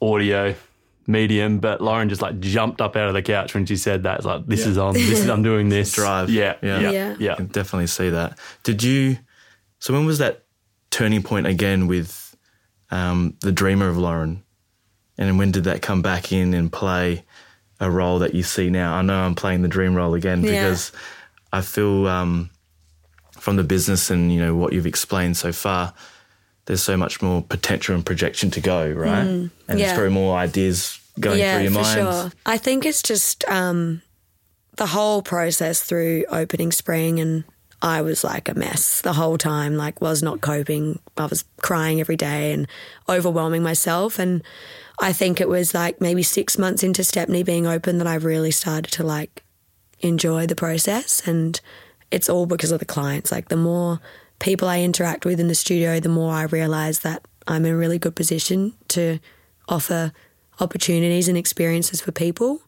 [0.00, 0.54] audio
[1.06, 4.18] medium, but Lauren just like jumped up out of the couch when she said that.
[4.18, 4.94] It's like this is on.
[4.94, 5.92] This is I'm doing this.
[5.94, 6.30] Drive.
[6.30, 6.80] Yeah, Yeah.
[6.80, 7.16] yeah, Yeah.
[7.18, 7.32] yeah.
[7.32, 8.38] I can definitely see that.
[8.62, 9.18] Did you?
[9.80, 10.44] So when was that
[10.90, 12.36] turning point again with
[12.90, 14.44] um, the Dreamer of Lauren,
[15.18, 17.24] and when did that come back in and play
[17.80, 18.94] a role that you see now?
[18.94, 20.50] I know I'm playing the dream role again Yeah.
[20.62, 20.92] because
[21.52, 22.50] I feel um,
[23.42, 25.92] from the business and you know what you've explained so far,
[26.66, 29.18] there's so much more potential and projection to go, right?
[29.26, 29.50] and Mm.
[29.68, 29.74] yeah.
[29.74, 31.98] there's very more ideas going yeah, through your for mind.
[32.14, 32.32] sure.
[32.46, 34.00] I think it's just um,
[34.76, 37.42] the whole process through opening spring, and
[37.82, 39.76] I was like a mess the whole time.
[39.76, 41.00] Like, was not coping.
[41.16, 42.68] I was crying every day and
[43.08, 44.20] overwhelming myself.
[44.20, 44.42] And
[45.00, 48.52] I think it was like maybe six months into Stepney being open that I really
[48.52, 49.42] started to like
[49.98, 51.26] enjoy the process.
[51.26, 51.60] And
[52.12, 53.32] it's all because of the clients.
[53.32, 54.00] Like, the more
[54.38, 57.76] people I interact with in the studio, the more I realize that I'm in a
[57.76, 59.18] really good position to
[59.68, 60.12] offer
[60.60, 62.62] opportunities and experiences for people.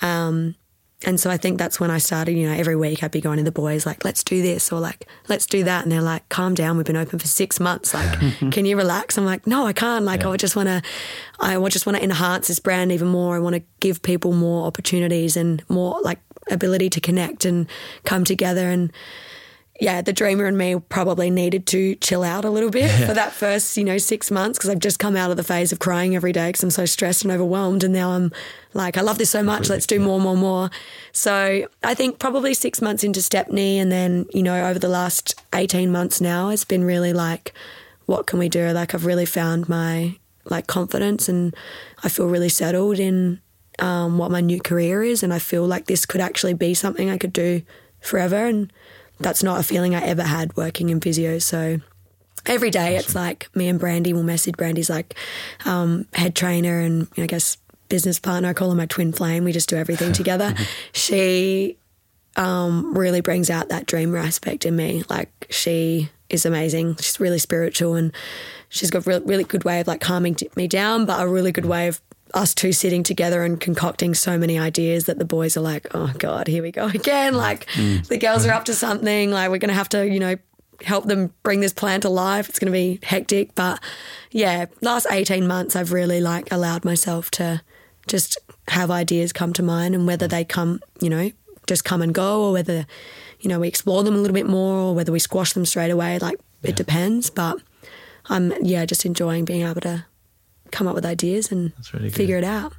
[0.00, 0.54] Um,
[1.04, 3.36] and so I think that's when I started, you know, every week I'd be going
[3.36, 5.82] to the boys like, let's do this or like, let's do that.
[5.82, 6.76] And they're like, calm down.
[6.76, 7.92] We've been open for six months.
[7.92, 8.18] Like,
[8.50, 9.18] can you relax?
[9.18, 10.06] I'm like, no, I can't.
[10.06, 10.82] Like, I would just want to,
[11.38, 13.36] I would just want to enhance this brand even more.
[13.36, 16.18] I want to give people more opportunities and more like
[16.50, 17.66] ability to connect and
[18.04, 18.68] come together.
[18.68, 18.92] And
[19.80, 23.32] yeah, the dreamer and me probably needed to chill out a little bit for that
[23.32, 26.16] first, you know, six months because I've just come out of the phase of crying
[26.16, 27.84] every day because I'm so stressed and overwhelmed.
[27.84, 28.32] And now I'm
[28.72, 29.68] like, I love this so much.
[29.68, 30.70] Let's do more, more, more.
[31.12, 35.34] So I think probably six months into Stepney and then, you know, over the last
[35.54, 37.52] 18 months now, it's been really like,
[38.06, 38.70] what can we do?
[38.70, 40.16] Like, I've really found my
[40.48, 41.54] like confidence and
[42.04, 43.40] I feel really settled in
[43.78, 45.22] um, what my new career is.
[45.22, 47.62] And I feel like this could actually be something I could do
[48.00, 48.46] forever.
[48.46, 48.72] And
[49.18, 51.38] that's not a feeling I ever had working in physio.
[51.38, 51.80] So
[52.44, 54.56] every day it's like me and Brandy will message.
[54.56, 55.14] Brandy's like
[55.64, 57.58] um, head trainer and I guess
[57.88, 58.48] business partner.
[58.48, 59.44] I call her my twin flame.
[59.44, 60.54] We just do everything together.
[60.92, 61.76] She
[62.36, 65.02] um, really brings out that dreamer aspect in me.
[65.08, 66.96] Like she is amazing.
[66.96, 68.12] She's really spiritual and
[68.68, 71.52] she's got a really, really good way of like calming me down, but a really
[71.52, 72.00] good way of
[72.34, 76.12] us two sitting together and concocting so many ideas that the boys are like, oh
[76.18, 77.34] God, here we go again.
[77.34, 78.06] Like mm.
[78.06, 79.30] the girls are up to something.
[79.30, 80.36] Like we're going to have to, you know,
[80.82, 82.48] help them bring this plan to life.
[82.48, 83.54] It's going to be hectic.
[83.54, 83.80] But
[84.30, 87.62] yeah, last 18 months, I've really like allowed myself to
[88.06, 91.30] just have ideas come to mind and whether they come, you know,
[91.66, 92.86] just come and go or whether,
[93.40, 95.90] you know, we explore them a little bit more or whether we squash them straight
[95.90, 96.18] away.
[96.18, 97.30] Like it depends.
[97.30, 97.58] But
[98.26, 100.04] I'm, yeah, just enjoying being able to
[100.70, 102.14] come up with ideas and really good.
[102.16, 102.72] figure it out.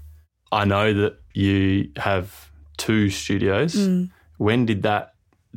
[0.51, 3.73] I know that you have two studios.
[3.75, 4.11] Mm.
[4.37, 5.13] When did that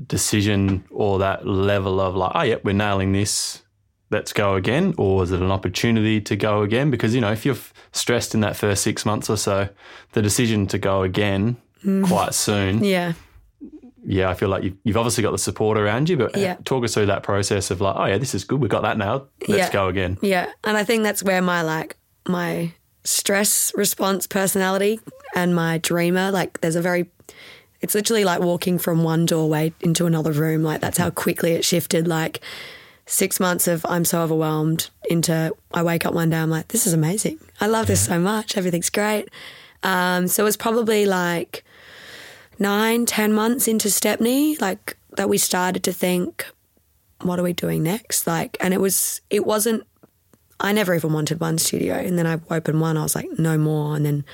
[0.07, 3.62] decision or that level of like, oh, yep, we're nailing this,
[4.11, 4.95] let's go again?
[4.99, 6.90] Or was it an opportunity to go again?
[6.90, 7.57] Because, you know, if you're
[7.93, 9.69] stressed in that first six months or so,
[10.12, 12.07] the decision to go again Mm.
[12.07, 13.14] quite soon, Yeah.
[14.05, 16.57] yeah, I feel like you've, you've obviously got the support around you, but Yeah.
[16.66, 18.61] talk us through that process of like, oh, yeah, this is good.
[18.61, 19.29] We've got that now.
[19.49, 19.73] Let's Yeah.
[19.73, 20.19] go again.
[20.21, 20.47] Yeah.
[20.64, 21.97] And I think that's where my like
[22.28, 22.72] my
[23.04, 25.00] stress response personality
[25.35, 27.11] and my dreamer, like there's a very
[27.80, 30.62] it's literally like walking from one doorway into another room.
[30.62, 32.06] Like that's how quickly it shifted.
[32.06, 32.40] Like
[33.06, 36.87] six months of I'm so overwhelmed into I wake up one day, I'm like, this
[36.87, 37.38] is amazing.
[37.61, 38.56] I love this so much.
[38.56, 39.28] Everything's great.
[39.83, 41.64] Um, so it was probably like
[42.59, 46.46] nine, ten months into Stepney, like that we started to think,
[47.22, 48.26] what are we doing next?
[48.26, 49.85] Like, and it was, it wasn't,
[50.61, 51.94] I never even wanted one studio.
[51.94, 53.96] And then I opened one, I was like, no more.
[53.96, 54.25] And then,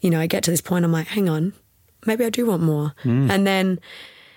[0.00, 1.52] you know, I get to this point, I'm like, hang on,
[2.06, 2.94] maybe I do want more.
[3.30, 3.80] And then,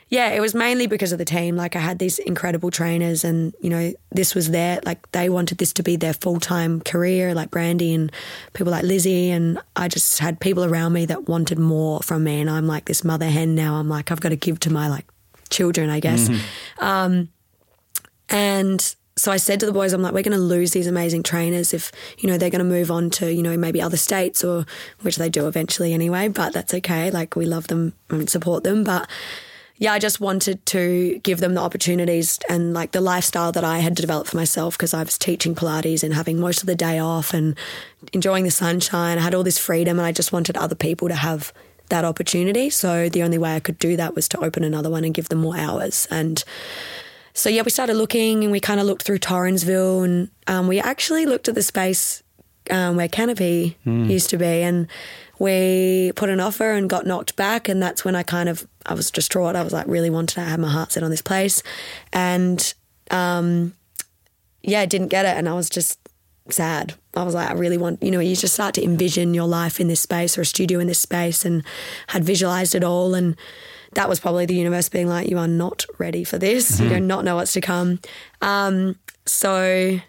[0.09, 1.55] yeah, it was mainly because of the team.
[1.55, 5.57] Like I had these incredible trainers, and you know, this was their like they wanted
[5.57, 7.33] this to be their full time career.
[7.33, 8.11] Like Brandy and
[8.51, 12.41] people like Lizzie, and I just had people around me that wanted more from me.
[12.41, 13.75] And I'm like this mother hen now.
[13.75, 15.05] I'm like I've got to give to my like
[15.49, 16.29] children, I guess.
[16.79, 17.29] Um,
[18.27, 21.21] and so I said to the boys, I'm like, we're going to lose these amazing
[21.21, 24.43] trainers if, you know, they're going to move on to, you know, maybe other states
[24.43, 24.65] or,
[25.01, 27.11] which they do eventually anyway, but that's okay.
[27.11, 28.83] Like we love them and support them.
[28.83, 29.07] But
[29.77, 33.77] yeah, I just wanted to give them the opportunities and like the lifestyle that I
[33.77, 36.97] had developed for myself because I was teaching Pilates and having most of the day
[36.97, 37.55] off and
[38.13, 39.19] enjoying the sunshine.
[39.19, 41.53] I had all this freedom and I just wanted other people to have
[41.89, 42.71] that opportunity.
[42.71, 45.29] So the only way I could do that was to open another one and give
[45.29, 46.07] them more hours.
[46.09, 46.43] And
[47.33, 50.79] so yeah, we started looking and we kind of looked through Torrensville and um, we
[50.79, 52.23] actually looked at the space
[52.69, 54.87] um, where Canopy used to be and
[55.39, 58.93] we put an offer and got knocked back and that's when I kind of I
[58.93, 59.55] was distraught.
[59.55, 61.63] I was like really wanted to have my heart set on this place
[62.13, 62.73] and
[63.09, 63.73] um,
[64.61, 65.97] yeah, I didn't get it and I was just
[66.53, 66.93] sad.
[67.15, 69.79] I was like, I really want, you know, you just start to envision your life
[69.79, 71.63] in this space or a studio in this space and
[72.07, 73.35] had visualized it all and
[73.93, 76.79] that was probably the universe being like, you are not ready for this.
[76.79, 77.99] You do not know what's to come.
[78.41, 79.99] Um, so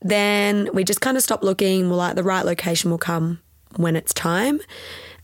[0.00, 1.90] then we just kind of stopped looking.
[1.90, 3.40] We're like, the right location will come
[3.76, 4.60] when it's time.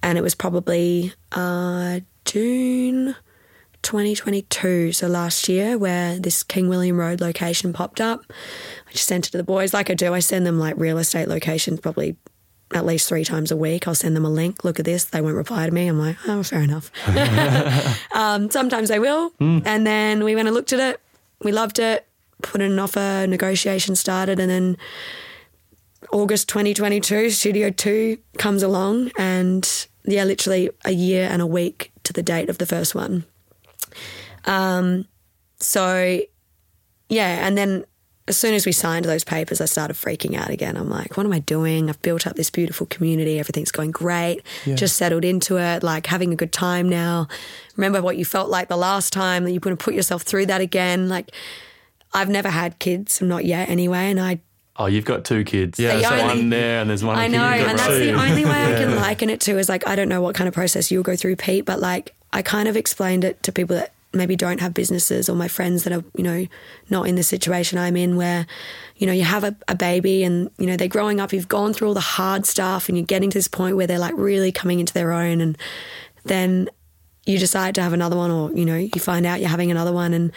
[0.02, 3.16] And it was probably uh, June
[3.84, 8.24] 2022, so last year, where this King William Road location popped up.
[8.88, 10.12] I just sent it to the boys like I do.
[10.12, 12.16] I send them like real estate locations probably
[12.72, 13.86] at least three times a week.
[13.86, 14.64] I'll send them a link.
[14.64, 15.04] Look at this.
[15.04, 15.86] They won't reply to me.
[15.86, 16.90] I'm like, oh, fair enough.
[18.14, 19.32] um, sometimes they will.
[19.64, 21.00] And then we went and looked at it.
[21.42, 22.06] We loved it.
[22.42, 23.26] Put in an offer.
[23.28, 24.76] Negotiation started, and then
[26.12, 32.12] August 2022, Studio Two comes along, and yeah, literally a year and a week to
[32.12, 33.24] the date of the first one.
[34.46, 35.06] Um,
[35.58, 36.20] so
[37.08, 37.84] yeah, and then
[38.26, 40.78] as soon as we signed those papers, I started freaking out again.
[40.78, 41.90] I'm like, what am I doing?
[41.90, 43.38] I've built up this beautiful community.
[43.38, 44.40] Everything's going great.
[44.64, 47.28] Just settled into it, like having a good time now.
[47.76, 50.46] Remember what you felt like the last time that you want to put yourself through
[50.46, 51.10] that again.
[51.10, 51.32] Like,
[52.14, 54.10] I've never had kids, I'm not yet anyway.
[54.10, 54.40] And I
[54.76, 55.78] Oh, you've got two kids.
[55.78, 57.16] Yeah, there's only- one there and there's one.
[57.16, 58.06] I know, and that's two.
[58.06, 60.48] the only way I can liken it to is like I don't know what kind
[60.48, 63.76] of process you'll go through, Pete, but like I kind of explained it to people
[63.76, 66.46] that maybe don't have businesses or my friends that are you know
[66.90, 68.46] not in the situation I'm in where
[68.96, 71.72] you know you have a, a baby and you know they're growing up, you've gone
[71.72, 74.52] through all the hard stuff, and you're getting to this point where they're like really
[74.52, 75.58] coming into their own, and
[76.24, 76.68] then
[77.26, 79.92] you decide to have another one, or you know you find out you're having another
[79.92, 80.32] one, and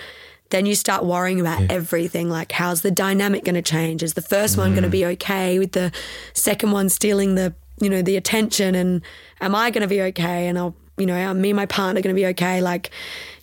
[0.49, 4.03] then you start worrying about everything like how's the dynamic going to change?
[4.03, 4.93] Is the first one going to mm.
[4.93, 5.91] be okay with the
[6.33, 9.01] second one stealing the you know the attention and
[9.39, 10.47] am i going to be okay?
[10.47, 12.61] And i'll you know are me and my partner going to be okay?
[12.61, 12.91] Like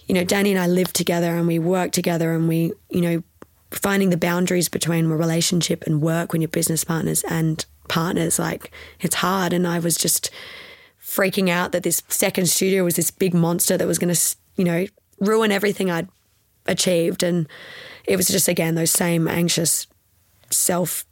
[0.07, 3.23] you know danny and i live together and we work together and we you know
[3.77, 8.71] finding the boundaries between a relationship and work when you're business partners and partners like
[9.01, 9.53] it's hard.
[9.53, 10.31] And i was just
[11.03, 14.65] freaking out that this second studio was this big monster that was going to you
[14.65, 14.87] know
[15.21, 16.09] ruin everything i'd
[16.67, 17.23] achieved.
[17.23, 17.47] And
[18.07, 19.87] it was just again those same anxious
[20.51, 21.05] self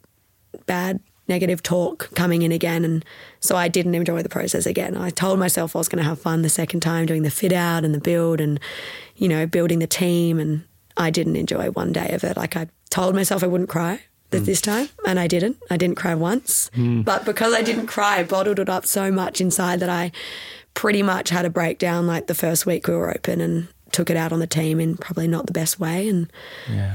[0.65, 3.05] bad negative talk coming in again and
[3.39, 4.97] so I didn't enjoy the process again.
[4.97, 7.53] I told myself I was going to have fun the second time doing the fit
[7.53, 8.59] out and the build and
[9.15, 10.63] you know building the team and
[10.97, 12.35] I didn't enjoy one day of it.
[12.37, 14.01] Like I told myself I wouldn't cry
[14.31, 15.57] th- this time and I didn't.
[15.69, 16.69] I didn't cry once.
[17.03, 20.11] But because I didn't cry, I bottled it up so much inside that I
[20.73, 24.17] pretty much had a breakdown like the first week we were open and took it
[24.17, 26.31] out on the team in probably not the best way and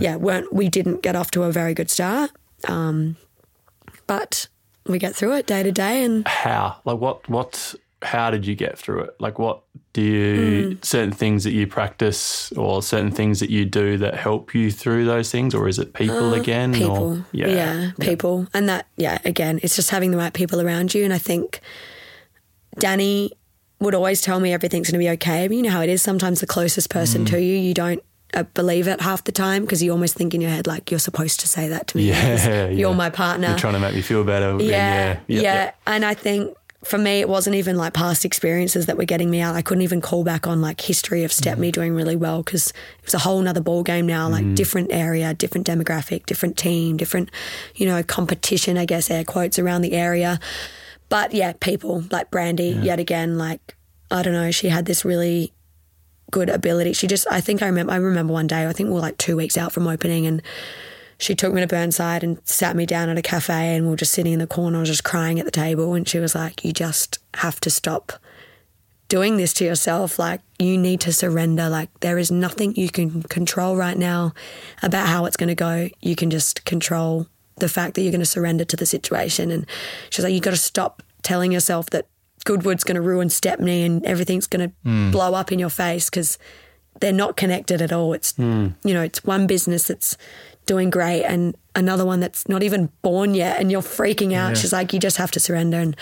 [0.01, 2.33] yeah, weren't we didn't get off to a very good start
[2.67, 3.17] um,
[4.09, 4.49] but
[4.87, 6.03] we get through it day to day.
[6.05, 6.79] And How?
[6.85, 7.29] Like what?
[7.29, 7.77] What?
[8.03, 9.17] How did you get through it?
[9.19, 10.75] Like what do you Hmm.
[10.83, 15.05] certain things that you practice or certain things that you do that help you through
[15.05, 16.75] those things, or is it people again?
[16.75, 17.13] Uh, people.
[17.13, 17.91] Or, yeah.
[18.01, 18.47] people.
[18.55, 21.03] And that, yeah, again, it's just having the right people around you.
[21.05, 21.61] And I think
[22.79, 23.33] Danny
[23.81, 25.49] would always tell me everything's going to be okay.
[25.49, 26.03] But you know how it is.
[26.03, 27.31] Sometimes the closest person Mm.
[27.31, 28.03] to you, you don't
[28.35, 31.01] Uh, believe it half the time because you almost think in your head, like, you're
[31.01, 32.09] supposed to say that to me.
[32.11, 32.97] Yeah, You're yeah.
[32.97, 33.49] my partner.
[33.49, 34.63] You're trying to make me feel better.
[34.63, 36.55] yeah, yeah, yeah, And I think
[36.85, 39.57] for me, it wasn't even like past experiences that were getting me out.
[39.57, 41.63] I couldn't even call back on like history of Step mm-hmm.
[41.63, 44.29] Me doing really well because it was a whole nother ball game now.
[44.29, 44.55] Like mm.
[44.55, 47.31] different area, different demographic, different team, different,
[47.75, 48.79] you know, competition.
[48.79, 50.39] I guess air quotes around the area.
[51.09, 52.79] But yeah, people like Brandy.
[52.81, 53.77] Yet again, like
[54.11, 55.53] I don't know, she had this really
[56.31, 56.93] good ability.
[56.93, 59.19] She just, I think I remember, I remember one day, I think we were like
[59.19, 60.43] two weeks out from opening and
[61.19, 63.97] she took me to Burnside and sat me down at a cafe and we were
[63.97, 65.95] just sitting in the corner, just crying at the table.
[65.95, 68.13] And she was like, You just have to stop
[69.09, 70.19] doing this to yourself.
[70.19, 71.69] Like, you need to surrender.
[71.69, 74.33] Like, there is nothing you can control right now
[74.83, 75.89] about how it's going to go.
[76.01, 77.27] You can just control
[77.57, 79.51] the fact that you're going to surrender to the situation.
[79.51, 79.67] And
[80.11, 82.07] she's like, You got to stop telling yourself that
[82.45, 86.39] Goodwood's going to ruin Stepney and everything's going to blow up in your face because
[87.01, 88.13] they're not connected at all.
[88.13, 90.17] It's you know, it's one business that's
[90.67, 94.57] doing great and another one that's not even born yet and you're freaking out.
[94.57, 95.79] She's like, you just have to surrender.
[95.79, 95.97] And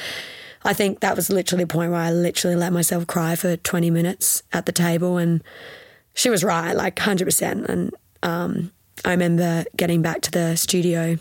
[0.65, 3.91] I think that was literally the point where I literally let myself cry for 20
[3.91, 5.43] minutes at the table and
[6.15, 7.69] she was right, like 100%.
[7.69, 8.73] And um,
[9.05, 11.19] I remember getting back to the studio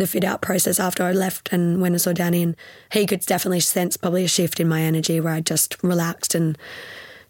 [0.00, 2.56] the fit out process after I left and when I saw Danny and
[2.92, 6.58] he could definitely sense probably a shift in my energy where I just relaxed and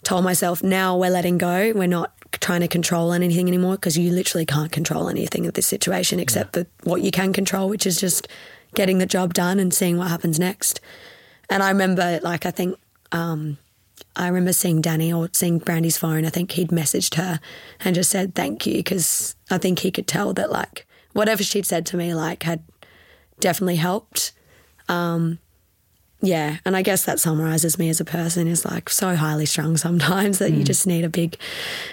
[0.03, 1.73] told myself now we're letting go.
[1.75, 5.67] We're not trying to control anything anymore because you literally can't control anything of this
[5.67, 8.29] situation except for what you can control, which is just
[8.75, 10.81] getting the job done and seeing what happens next.
[11.49, 12.79] And I remember, like, I think
[13.11, 13.59] um,
[14.15, 16.25] I remember seeing Danny or seeing Brandy's phone.
[16.25, 17.41] I think he'd messaged her
[17.81, 21.67] and just said thank you because I think he could tell that, like, whatever she'd
[21.67, 22.63] said to me, like, had
[23.41, 24.33] definitely helped.
[24.89, 25.39] Um,
[26.23, 29.77] yeah, and I guess that summarizes me as a person is like so highly strung
[29.79, 31.37] sometimes that you just need a big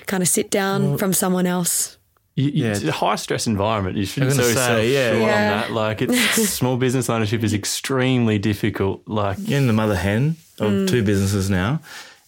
[0.05, 1.97] kind of sit down from someone else.
[2.35, 2.71] You, you, Yeah.
[2.71, 3.95] It's a high stress environment.
[3.95, 5.11] You shouldn't gonna say, yeah.
[5.11, 5.27] short Yeah.
[5.53, 5.71] on that.
[5.71, 9.07] Like, it's small business ownership is extremely difficult.
[9.07, 11.79] Like, You're in the mother hen of two businesses now.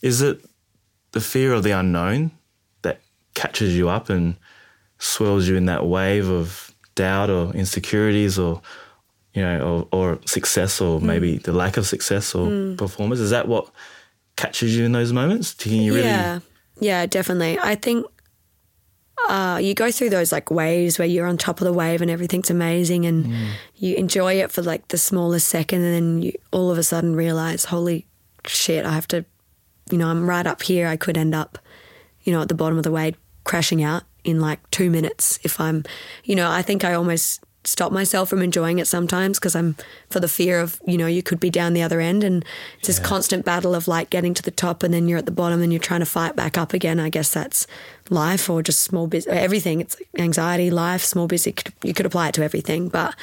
[0.02, 0.40] Is it
[1.12, 2.32] the fear of the unknown
[2.84, 3.02] that
[3.34, 4.36] catches you up and
[5.00, 6.69] swirls you in that wave of
[7.00, 8.62] doubt or insecurities or
[9.34, 11.04] you know or, or success or mm.
[11.04, 12.78] maybe the lack of success or mm.
[12.78, 13.22] performance?
[13.22, 13.72] Is that what
[14.36, 15.54] catches you in those moments?
[15.54, 16.40] Can you really Yeah,
[16.80, 17.58] yeah, definitely.
[17.60, 18.06] I think
[19.28, 22.10] uh, you go through those like waves where you're on top of the wave and
[22.10, 23.50] everything's amazing and mm.
[23.76, 27.16] you enjoy it for like the smallest second and then you all of a sudden
[27.16, 28.08] realize, holy
[28.46, 29.26] shit, I have to,
[29.92, 30.88] you know, I'm right up here.
[30.88, 31.60] I could end up,
[32.24, 35.60] you know, at the bottom of the wave crashing out in like two minutes if
[35.60, 35.84] I'm,
[36.24, 39.76] you know, I think I almost stop myself from enjoying it sometimes because I'm
[40.10, 42.44] for the fear of, you know, you could be down the other end and
[42.80, 45.32] it's this constant battle of like getting to the top and then you're at the
[45.32, 47.00] bottom and you're trying to fight back up again.
[47.00, 47.68] I guess that's
[48.10, 49.82] life or just small business, everything.
[49.82, 51.48] It's anxiety, life, small business.
[51.48, 52.88] You could, you could apply it to everything.
[52.88, 53.16] But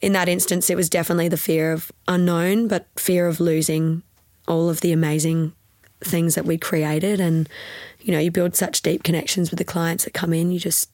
[0.00, 4.02] in that instance, it was definitely the fear of unknown, but fear of losing
[4.48, 5.52] all of the amazing
[6.04, 7.20] things that we created.
[7.20, 7.48] And,
[8.00, 10.52] you know, you build such deep connections with the clients that come in.
[10.52, 10.90] You just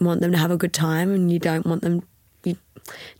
[0.00, 2.02] want them to have a good time and you don't want them,
[2.44, 2.56] you,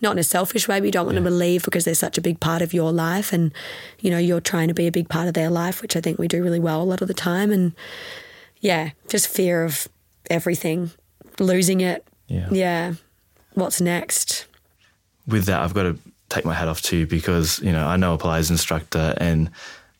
[0.00, 2.18] not in a selfish way, but you don't want them to leave because they're such
[2.18, 3.32] a big part of your life.
[3.32, 3.52] And,
[4.00, 6.18] you know, you're trying to be a big part of their life, which I think
[6.18, 7.52] we do really well a lot of the time.
[7.52, 7.72] And
[8.60, 9.88] yeah, just fear of
[10.30, 10.90] everything,
[11.38, 12.06] losing it.
[12.28, 12.48] Yeah.
[12.50, 12.94] Yeah.
[13.54, 14.46] What's next?
[15.26, 17.96] with that, I've got to take my hat off to you because, you know, I
[17.96, 19.50] know a Pilates instructor and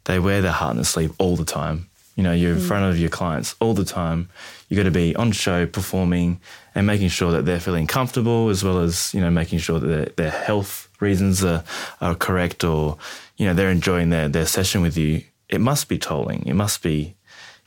[0.05, 1.89] they wear their heart on their sleeve all the time.
[2.17, 4.29] You know, you're in front of your clients all the time.
[4.69, 6.41] You got to be on show, performing,
[6.75, 9.87] and making sure that they're feeling comfortable, as well as you know making sure that
[9.87, 11.65] their, their health reasons are,
[12.01, 12.99] are correct, or
[13.39, 15.23] you know they're enjoying their their session with you.
[15.49, 16.45] It must be tolling.
[16.47, 17.15] It must be,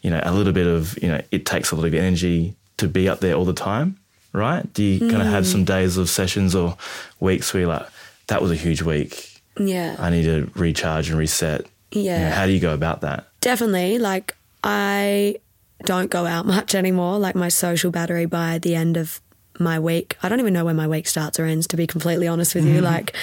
[0.01, 1.21] you know, a little bit of you know.
[1.31, 3.97] It takes a lot of energy to be up there all the time,
[4.31, 4.71] right?
[4.73, 5.67] Do you kind of have some mm.
[5.67, 6.77] days of sessions or
[7.19, 7.88] weeks where you're like,
[8.27, 9.41] that was a huge week.
[9.57, 9.95] Yeah.
[9.99, 11.65] I need to recharge and reset.
[11.95, 12.31] You know, Yeah.
[12.31, 13.27] how do you go about that?
[13.41, 13.97] Definitely.
[13.99, 15.35] Like, I
[15.83, 17.17] don't go out much anymore.
[17.19, 19.21] Like, my social battery by the end of
[19.59, 22.27] my week, I don't even know when my week starts or ends, to be completely
[22.27, 22.75] honest with you.
[22.75, 22.83] Mm-hmm.
[22.85, 23.15] Like,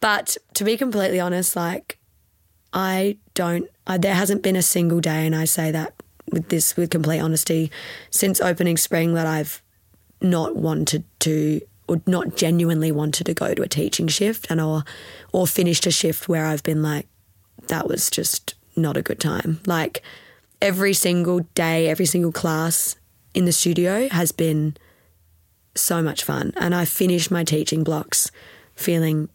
[0.00, 1.98] but to be completely honest, like,
[2.72, 5.94] I don't, I, there hasn't been a single day, and I say that
[6.30, 7.70] with this, with complete honesty,
[8.10, 9.62] since opening spring that I've
[10.20, 14.82] not wanted to or not genuinely wanted to go to a teaching shift and or
[15.32, 17.06] or finished a shift where I've been like,
[17.68, 19.60] that was just not a good time.
[19.66, 20.02] Like
[20.60, 22.96] every single day, every single class
[23.34, 24.76] in the studio has been
[25.74, 26.52] so much fun.
[26.56, 28.30] And I finished my teaching blocks
[28.74, 29.28] feeling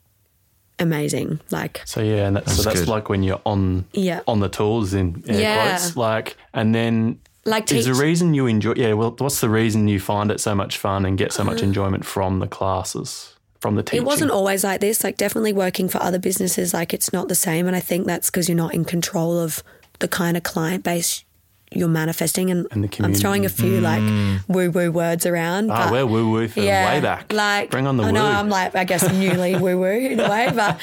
[0.79, 1.39] amazing.
[1.51, 2.89] Like So yeah, and that's, so That's that's good.
[2.89, 4.21] like when you're on Yeah.
[4.27, 5.67] on the tools in air Yeah.
[5.69, 8.73] quotes, like, and then Like is the teach- reason you enjoy?
[8.75, 11.57] Yeah, well, what's the reason you find it so much fun and get so much
[11.57, 11.65] uh-huh.
[11.67, 13.32] enjoyment from the classes,
[13.63, 14.01] from the teaching?
[14.03, 15.03] It wasn't always like this.
[15.03, 17.65] Like definitely working for other businesses, like it's not the same.
[17.67, 19.63] And I think that's because you're not in control of
[19.99, 21.23] the kind of client base
[21.75, 22.51] you're manifesting.
[22.51, 24.03] And, And the I'm throwing a few like
[24.47, 25.71] woo woo words around.
[25.71, 27.33] Ah, but- we're woo woo for way back.
[27.33, 28.11] Like bring on the I woo.
[28.11, 30.79] No, I'm like I guess newly woo woo in a way, but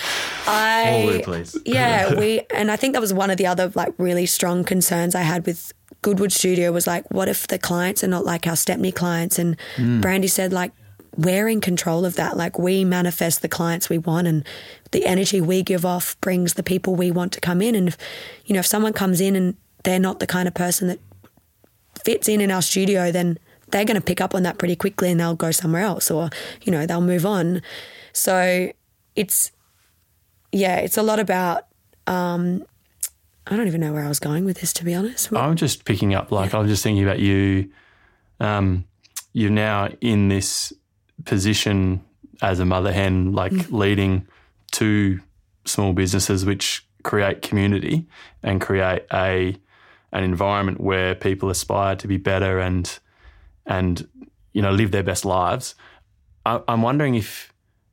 [0.48, 1.56] I More woo, please.
[1.64, 5.14] yeah we and I think that was one of the other like really strong concerns
[5.14, 5.72] I had with
[6.02, 9.56] Goodwood Studio was like what if the clients are not like our Stepney clients and
[9.76, 10.00] Mm.
[10.00, 10.72] Brandy said like
[11.22, 14.44] we're in control of that like we manifest the clients we want and
[14.92, 17.98] the energy we give off brings the people we want to come in and if
[18.44, 20.98] you know if someone comes in and they're not the kind of person that
[22.04, 23.38] fits in in our studio, then
[23.70, 26.30] they're going to pick up on that pretty quickly and they'll go somewhere else or,
[26.62, 27.62] you know, they'll move on.
[28.12, 28.72] So
[29.16, 29.52] it's,
[30.52, 31.66] yeah, it's a lot about,
[32.06, 32.64] um,
[33.46, 35.32] I don't even know where I was going with this, to be honest.
[35.32, 37.70] I'm just picking up, like, I'm just thinking about you.
[38.38, 38.84] Um,
[39.32, 40.72] you're now in this
[41.24, 42.02] position
[42.42, 43.72] as a mother hen, like Mm.
[43.72, 44.26] leading
[44.72, 45.20] two
[45.64, 48.06] small businesses which create community
[48.42, 49.56] and create a
[50.12, 52.98] an environment where people aspire to be better and
[53.66, 54.06] and
[54.52, 55.74] you know live their best lives.
[56.44, 57.52] I, I'm wondering if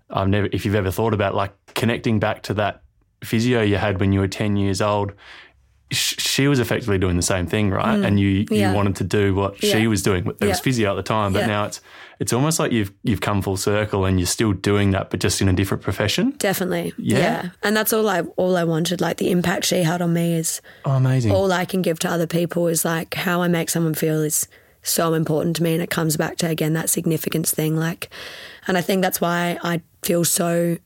[0.10, 2.82] I've never if you've ever thought about like connecting back to that
[3.24, 5.12] physio you had when you were 10 years old
[5.92, 8.00] sh- she was effectively doing the same thing, right?
[8.00, 8.58] And you you Mm.
[8.60, 8.74] Yeah.
[8.74, 9.74] wanted to do what Yeah.
[9.74, 10.26] she was doing.
[10.26, 10.56] It was Yeah.
[10.64, 11.82] physio at the time, but now it's
[12.20, 15.42] it's almost like you've you've come full circle and you're still doing that, but just
[15.42, 16.34] in a different profession.
[16.40, 16.94] Definitely.
[16.98, 17.50] Yeah.
[17.64, 19.02] And that's all I all I wanted.
[19.02, 21.32] Like the impact she had on me is Oh, amazing!
[21.32, 24.48] all I can give to other people is like how I make someone feel is
[24.84, 28.10] so important to me and it comes back to again that significance thing like
[28.68, 30.78] and I think that's why I feel so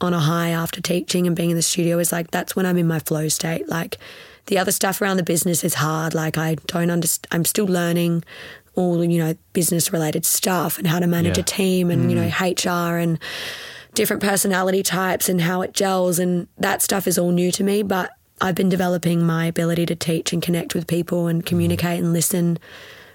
[0.00, 2.76] on a high after teaching and being in the studio is like that's when I'm
[2.78, 3.96] in my flow state like
[4.46, 6.14] the other stuff around the business is hard.
[6.14, 8.24] Like I don't understand I'm still learning
[8.74, 11.42] all you know business related stuff and how to manage Yeah.
[11.42, 12.64] a team and you know mm.
[12.64, 13.18] HR and
[13.94, 17.82] different personality types and how it gels and that stuff is all new to me.
[17.82, 21.46] But I've been developing my ability to teach and connect with people and mm.
[21.46, 22.58] communicate and listen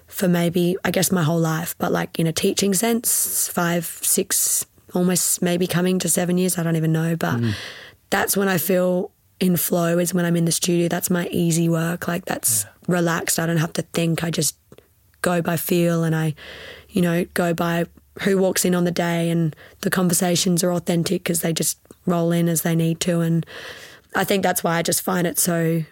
[0.06, 1.76] for maybe I guess my whole life.
[1.78, 6.62] But like in a teaching sense 5 6 almost maybe coming to 7 years I
[6.62, 7.14] don't even know.
[7.14, 7.52] But mm.
[8.08, 11.68] that's when I feel in flow is when I'm in the studio that's my easy
[11.68, 14.56] work like that's relaxed I don't have to think I just
[15.22, 16.34] go by feel and I,
[16.90, 17.86] you know, go by
[18.22, 22.32] who walks in on the day and the conversations are authentic because they just roll
[22.32, 23.20] in as they need to.
[23.20, 23.46] And
[24.14, 25.82] I think that's why I just find it so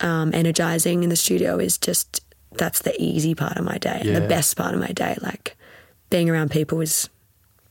[0.00, 2.20] um, energizing in the studio is just
[2.52, 5.16] that's the easy part of my day and the best part of my day.
[5.20, 5.56] Like
[6.10, 7.08] being around people is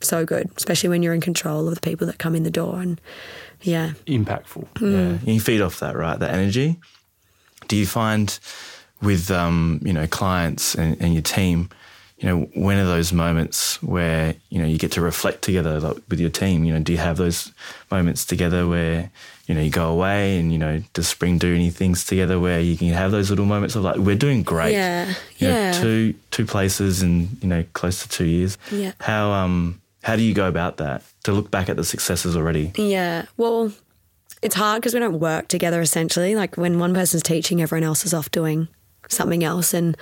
[0.02, 2.80] so good, especially when you're in control of the people that come in the door.
[2.80, 3.02] And
[3.62, 4.68] yeah, Impactful.
[4.76, 5.20] Mm.
[5.26, 6.18] Yeah, you feed off that, right?
[6.20, 6.78] That energy.
[7.68, 8.38] Do you find
[9.02, 11.70] with um, you know clients and, and your team,
[12.20, 15.98] you know, when are those moments where you know you get to reflect together like,
[16.10, 16.64] with your team?
[16.66, 17.52] You know, do you have those
[17.92, 19.12] moments together where
[19.48, 22.60] you know you go away and you know does Spring do any things together where
[22.60, 24.74] you can have those little moments of like we're doing great.
[24.74, 25.72] Yeah, You know, yeah.
[25.74, 28.58] two two places in you know close to two years.
[28.72, 28.94] Yeah.
[29.00, 32.72] How um how do you go about that to look back at the successes already?
[32.76, 33.26] Yeah.
[33.36, 33.74] Well,
[34.42, 36.36] it's hard because we don't work together essentially.
[36.36, 38.68] Like when one person's teaching, everyone else is off doing
[39.10, 39.74] something else.
[39.74, 39.98] And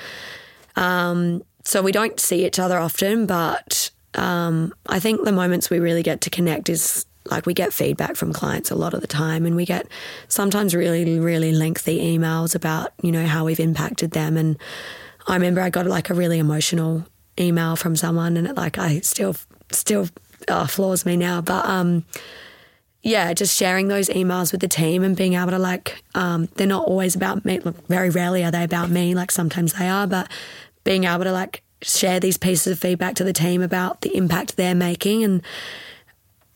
[0.75, 5.79] um, so we don't see each other often, but um, I think the moments we
[5.79, 9.07] really get to connect is like we get feedback from clients a lot of the
[9.07, 9.87] time and we get
[10.27, 14.37] sometimes really, really lengthy emails about, you know, how we've impacted them.
[14.37, 14.57] And
[15.27, 17.05] I remember I got like a really emotional
[17.39, 19.35] email from someone and it like I still
[19.72, 20.09] still
[20.47, 21.41] uh, floors me now.
[21.41, 22.05] But um
[23.05, 26.66] yeah, just sharing those emails with the team and being able to like, um, they're
[26.66, 27.59] not always about me.
[27.59, 29.13] Look, very rarely are they about me.
[29.13, 30.28] Like sometimes they are, but
[30.84, 34.57] being able to like share these pieces of feedback to the team about the impact
[34.57, 35.43] they're making and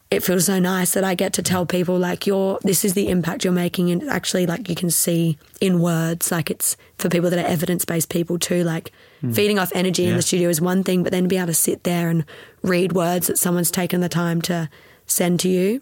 [0.10, 3.10] it feels so nice that I get to tell people like you're this is the
[3.10, 7.30] impact you're making and actually like you can see in words like it's for people
[7.30, 8.91] that are evidence based people too like
[9.22, 9.32] Hmm.
[9.34, 11.53] feeding off energy in the studio is one thing but then to be able to
[11.53, 12.24] sit there and
[12.61, 14.70] read words that someone's taken the time to
[15.05, 15.82] send to you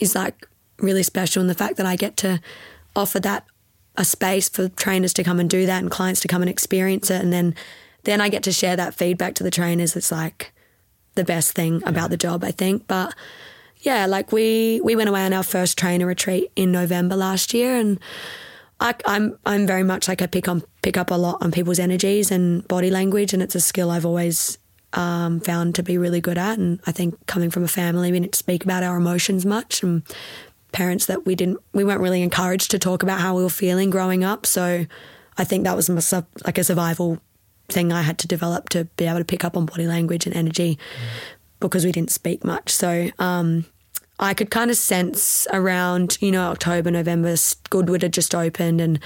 [0.00, 0.46] is like
[0.78, 1.40] really special.
[1.40, 2.40] And the fact that I get to
[2.94, 3.46] offer that
[3.96, 7.10] a space for trainers to come and do that and clients to come and experience
[7.10, 7.54] it and then
[8.04, 10.52] then I get to share that feedback to the trainers it's like
[11.14, 12.86] the best thing about the job, I think.
[12.86, 13.14] But
[13.78, 17.76] yeah, like we we went away on our first trainer retreat in November last year,
[17.76, 17.98] and
[18.80, 21.78] I, I'm I'm very much like I pick on pick up a lot on people's
[21.78, 24.58] energies and body language, and it's a skill I've always
[24.92, 26.58] um, found to be really good at.
[26.58, 30.02] And I think coming from a family, we didn't speak about our emotions much, and
[30.72, 33.90] parents that we didn't we weren't really encouraged to talk about how we were feeling
[33.90, 34.46] growing up.
[34.46, 34.86] So
[35.38, 37.18] I think that was my, like a survival
[37.68, 40.34] thing I had to develop to be able to pick up on body language and
[40.34, 40.78] energy
[41.60, 42.70] because we didn't speak much.
[42.70, 43.64] So um,
[44.18, 47.34] I could kind of sense around, you know, October, November,
[47.70, 49.00] Goodwood had just opened and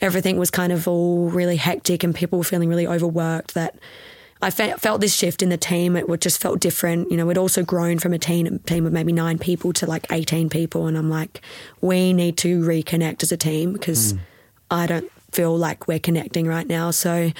[0.00, 3.78] everything was kind of all really hectic and people were feeling really overworked that
[4.40, 5.96] I fe- felt this shift in the team.
[5.96, 7.10] It would just felt different.
[7.10, 10.06] You know, we'd also grown from a team, team of maybe nine people to like
[10.12, 10.86] 18 people.
[10.86, 11.40] And I'm like,
[11.80, 14.18] we need to reconnect as a team because hmm.
[14.70, 16.90] I don't feel like we're connecting right now.
[16.90, 17.32] So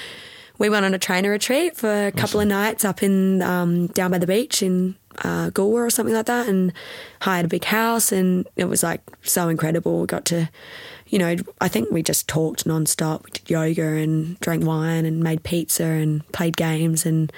[0.59, 4.11] we went on a trainer retreat for a couple of nights up in um, down
[4.11, 6.71] by the beach in uh, Goolwa or something like that, and
[7.21, 10.01] hired a big house, and it was like so incredible.
[10.01, 10.49] We got to,
[11.07, 13.23] you know, I think we just talked nonstop.
[13.23, 17.31] We did yoga and drank wine and made pizza and played games, and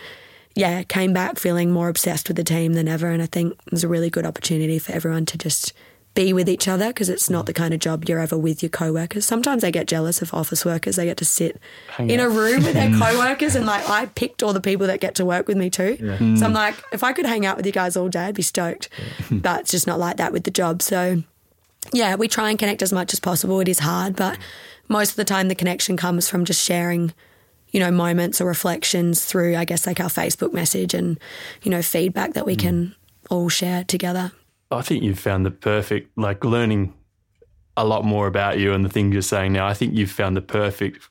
[0.55, 3.07] yeah, came back feeling more obsessed with the team than ever.
[3.07, 5.73] And I think it was a really good opportunity for everyone to just
[6.13, 8.69] be with each other because it's not the kind of job you're ever with your
[8.69, 9.25] co-workers.
[9.25, 10.97] Sometimes I get jealous of office workers.
[10.97, 11.59] They get to sit
[11.99, 15.15] in a room with their co-workers and like I picked all the people that get
[15.15, 15.95] to work with me too.
[15.97, 16.53] So I'm hmm.
[16.53, 18.89] like, if I could hang out with you guys all day, I'd be stoked.
[19.31, 20.81] but it's just not like that with the job.
[20.81, 21.23] So
[21.93, 23.59] yeah, we try and connect as much as possible.
[23.61, 24.37] It is hard, but
[24.89, 27.13] most of the time the connection comes from just sharing,
[27.71, 31.17] you know, moments or reflections through, I guess, like our Facebook message and,
[31.63, 32.59] you know, feedback that we hmm.
[32.59, 32.95] can
[33.29, 34.33] all share together.
[34.71, 36.93] I think you've found the perfect, like learning
[37.77, 39.67] a lot more about you and the things you're saying now.
[39.67, 41.07] I think you've found the perfect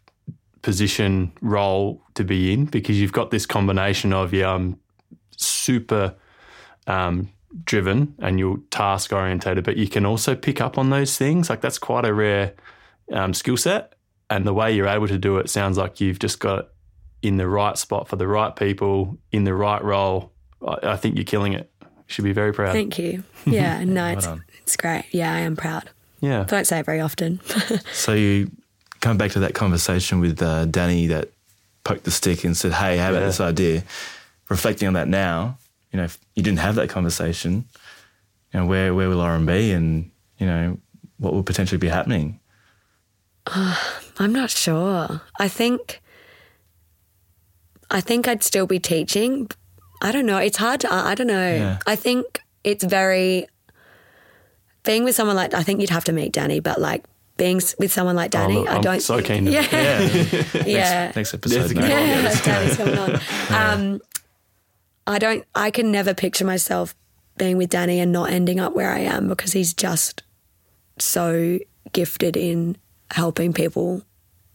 [0.63, 4.79] position role to be in because you've got this combination of yeah, I'm
[5.37, 6.15] super
[6.87, 7.31] um,
[7.65, 11.51] driven and you're task orientated, but you can also pick up on those things.
[11.51, 12.55] Like that's quite a rare
[13.13, 13.95] um, skill set,
[14.29, 16.69] and the way you're able to do it sounds like you've just got
[17.23, 20.33] in the right spot for the right people in the right role.
[20.67, 21.70] I, I think you're killing it.
[22.11, 22.73] You should be very proud.
[22.73, 23.23] Thank you.
[23.47, 24.27] Yeah, no, it's,
[24.63, 25.05] it's great.
[25.13, 25.91] Yeah, I am proud.
[26.21, 26.43] yeah.
[26.43, 27.39] Don't say it very often.
[27.93, 28.51] So you
[29.01, 31.29] come back to that conversation with uh, Danny that
[31.85, 33.27] poked the stick and said, "Hey, how about Yeah.
[33.27, 33.85] this idea?"
[34.49, 35.57] Reflecting on that now,
[35.93, 37.65] you know, if you didn't have that conversation,
[38.53, 40.79] you know, where where will Lauren be, and you know,
[41.19, 42.41] what will potentially be happening?
[43.47, 45.21] I'm not sure.
[45.39, 46.03] I think
[47.89, 49.49] I think I'd still be teaching.
[50.03, 50.39] I don't know.
[50.39, 51.55] It's hard to I don't know.
[51.55, 51.79] Yeah.
[51.87, 53.47] I think it's very
[54.85, 57.05] being with someone like I think you'd have to meet Danny, but like
[57.37, 59.67] being with someone like Danny, look, I I'm don't so keen to- Yeah.
[59.71, 61.13] Yeah, yeah.
[61.15, 61.55] next episode.
[61.55, 61.89] Yes, mate.
[61.89, 63.21] Yeah, Danny's coming on.
[63.51, 64.01] Um,
[65.07, 65.45] I don't.
[65.55, 66.95] I can never picture myself
[67.37, 70.23] being with Danny and not ending up where I am because he's just
[70.99, 71.59] so
[71.93, 72.77] gifted in
[73.11, 74.03] helping people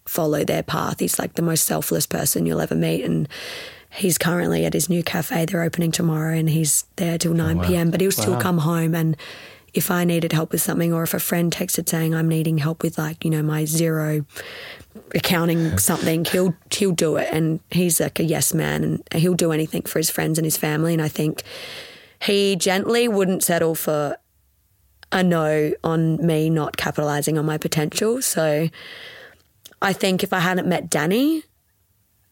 [0.05, 0.99] follow their path.
[0.99, 3.27] He's like the most selfless person you'll ever meet, and
[3.95, 5.45] he's currently at his new cafe.
[5.45, 7.91] They're opening tomorrow, and he's there till nine p.m.
[7.91, 8.41] But he'll still Wow.
[8.41, 9.15] come home and.
[9.73, 12.81] If I needed help with something, or if a friend texted saying I'm needing help
[12.81, 14.23] with like you know my Xero
[15.13, 19.51] accounting something, he'll he'll do it, and he's like a yes man, and he'll do
[19.51, 20.93] anything for his friends and his family.
[20.93, 21.43] And I think
[22.21, 24.15] he gently wouldn't settle for
[25.11, 28.21] a no on me not capitalizing on my potential.
[28.21, 28.69] So
[29.81, 31.43] I think if I hadn't met Danny,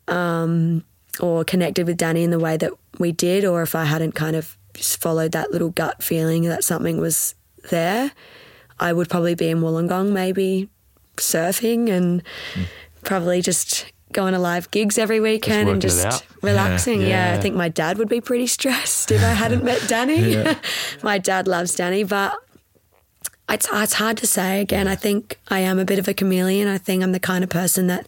[0.08, 0.86] um,
[1.20, 4.36] or connected with Danny in the way that we did, or if I hadn't kind
[4.36, 7.36] of just followed that little gut feeling that something was
[7.70, 8.12] there,
[8.80, 10.70] I would probably be in Wollongong, maybe
[11.18, 12.24] surfing and
[13.04, 17.02] probably just going to live gigs every weekend and just relaxing.
[17.02, 17.32] Yeah.
[17.32, 17.38] Yeah.
[17.38, 20.36] I think my dad would be pretty stressed if I hadn't met Danny.
[21.04, 22.36] my dad loves Danny, but
[23.50, 24.62] it's it's hard to say.
[24.62, 26.68] Again, I think I am a bit of a chameleon.
[26.68, 28.08] I think I'm the kind of person that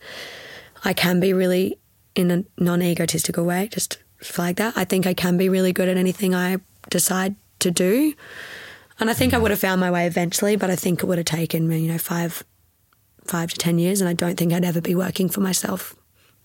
[0.84, 1.78] I can be really
[2.16, 3.68] in a non-egotistical way.
[3.72, 4.74] Just flag that.
[4.78, 6.58] I think I can be really good at anything I
[6.90, 8.14] decide to do,
[9.00, 10.56] and I think I would have found my way eventually.
[10.56, 12.44] But I think it would have taken me, you know, five
[13.26, 15.96] five to ten years, and I don't think I'd ever be working for myself.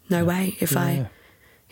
[0.08, 0.56] No way.
[0.60, 1.08] If I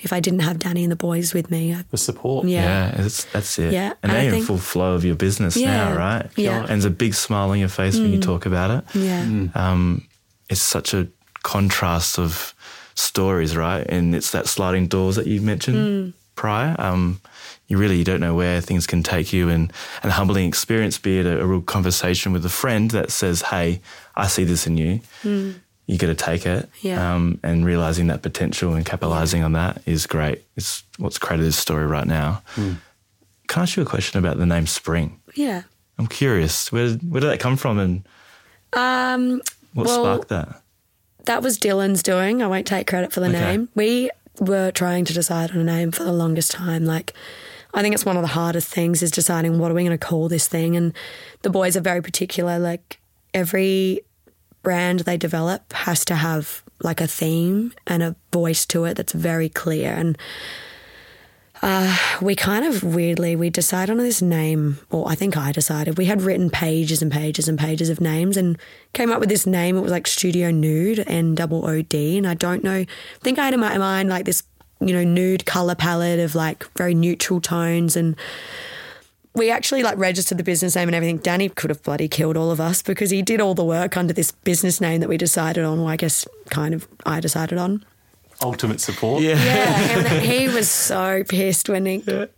[0.00, 2.46] if I didn't have Danny and the boys with me, I, The support.
[2.46, 2.62] yeah.
[2.92, 3.72] Yeah, that's, that's it.
[3.72, 6.30] Yeah, and and I now you're in full flow of your business Yeah, now, right?
[6.36, 6.60] yeah.
[6.60, 8.84] And there's a big smile on your face when you talk about it.
[8.94, 9.48] Yeah.
[9.56, 10.06] Um,
[10.48, 11.08] it's such a
[11.42, 12.54] contrast of
[12.98, 13.86] stories, right?
[13.88, 16.74] And it's that sliding doors that you mentioned prior.
[16.78, 17.20] Um,
[17.68, 19.72] you really don't know where things can take you, and
[20.02, 23.42] and a humbling experience, be it a, a real conversation with a friend that says,
[23.42, 23.80] "Hey,
[24.16, 25.00] I see this in you."
[25.90, 26.68] you got to take it.
[26.82, 27.14] Yeah.
[27.14, 30.44] Um, and realizing that potential and capitalizing on that is great.
[30.54, 32.42] It's what's created this story right now.
[32.48, 32.74] Hmm.
[33.46, 35.18] Can I ask you a question about the name Spring?
[35.34, 35.62] Yeah.
[35.98, 36.70] I'm curious.
[36.70, 38.04] Where where did that come from, and
[38.74, 39.40] Um,
[39.74, 40.62] what Well, sparked that?
[41.28, 42.42] That was Dylan's doing.
[42.42, 43.38] I won't take credit for the Okay.
[43.40, 43.68] name.
[43.74, 44.10] We
[44.40, 46.84] were trying to decide on a name for the longest time.
[46.84, 47.12] Like,
[47.74, 50.06] I think it's one of the hardest things is deciding what are we going to
[50.06, 50.74] call this thing.
[50.76, 50.92] And
[51.42, 52.58] the boys are very particular.
[52.58, 52.98] Like,
[53.34, 54.00] every
[54.62, 59.12] brand they develop has to have like a theme and a voice to it that's
[59.12, 59.92] very clear.
[59.92, 60.16] And
[61.62, 65.98] uh, we kind of weirdly we decided on this name, or I think I decided.
[65.98, 68.58] We had written pages and pages and pages of names, and
[68.92, 69.76] came up with this name.
[69.76, 72.78] It was like Studio Nood, N double O D, and I don't know.
[72.80, 72.86] I
[73.20, 74.42] think I had in my mind like this,
[74.80, 78.16] you know, nude color palette of like very neutral tones, and
[79.34, 81.18] we actually like registered the business name and everything.
[81.18, 84.12] Danny could have bloody killed all of us because he did all the work under
[84.12, 85.78] this business name that we decided on.
[85.78, 87.84] Well, I guess kind of I decided on.
[88.42, 89.22] Ultimate support.
[89.22, 89.34] Yeah.
[89.34, 91.98] Yeah, and he was so pissed when he.
[91.98, 92.30] The,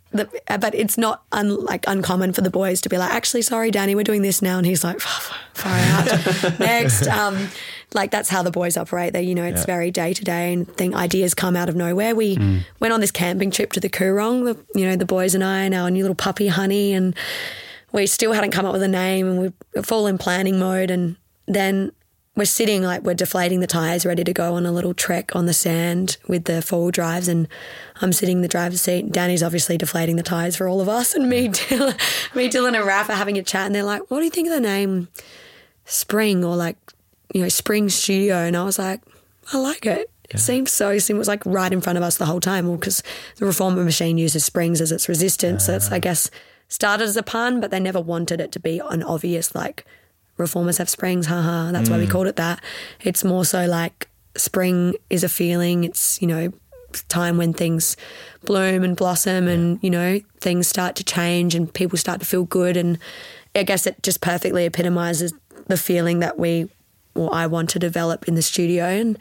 [0.59, 3.95] but it's not un, like uncommon for the boys to be like, actually, sorry, Danny,
[3.95, 6.59] we're doing this now, and he's like, far out.
[6.59, 7.47] Next, um,
[7.93, 9.13] like that's how the boys operate.
[9.13, 9.65] They, you know, it's Yeah.
[9.67, 12.13] very day to day, and think ideas come out of nowhere.
[12.15, 12.35] We
[12.79, 15.61] went on this camping trip to the Coorong, the, you know, the boys and I,
[15.63, 17.15] and our new little puppy Honey, and
[17.93, 20.91] we still hadn't come up with a name, and we we're full in planning mode,
[20.91, 21.15] and
[21.47, 21.91] then
[22.35, 25.47] we're sitting like we're deflating the tires, ready to go on a little trek on
[25.47, 27.47] the sand with the four wheel drives, and
[28.01, 29.11] I'm sitting in the driver's seat.
[29.11, 31.97] Danny's obviously deflating the tires for all of us, and me, Dylan,
[32.35, 34.47] me, Dylan, and Raph are having a chat, and they're like, "What do you think
[34.47, 35.09] of the name
[35.85, 36.77] Spring or like
[37.33, 39.01] you know Spring Studio?" And I was like,
[39.51, 41.17] "I like it." It seems so simple.
[41.17, 42.67] It was like right in front of us the whole time.
[42.67, 43.03] Well, because
[43.35, 45.65] the reformer machine uses springs as its resistance.
[45.65, 46.31] So it's, I guess,
[46.69, 49.85] started as a pun, but they never wanted it to be an obvious like
[50.41, 51.71] reformers have springs, haha.
[51.71, 52.11] That's why we mm.
[52.11, 52.61] called it that.
[53.01, 55.83] It's more so like spring is a feeling.
[55.83, 56.51] It's, you know,
[57.07, 57.95] time when things
[58.45, 62.43] bloom and blossom and, you know, things start to change and people start to feel
[62.43, 62.75] good.
[62.75, 62.97] And
[63.55, 65.33] I guess it just perfectly epitomizes
[65.67, 66.69] the feeling that we,
[67.15, 68.85] or I want to develop in the studio.
[68.85, 69.17] And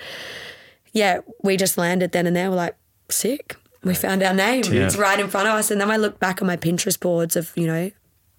[0.93, 2.51] yeah, we just landed then and there.
[2.51, 2.77] We're like,
[3.09, 3.57] sick.
[3.83, 4.65] We found our name.
[4.65, 4.87] Yeah.
[4.87, 5.71] It's right in front of us.
[5.71, 7.91] And then I look back on my Pinterest boards of, you know,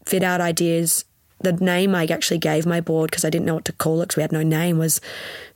[0.05, 1.05] fit out ideas.
[1.43, 4.05] The name I actually gave my board because I didn't know what to call it
[4.05, 5.01] because we had no name was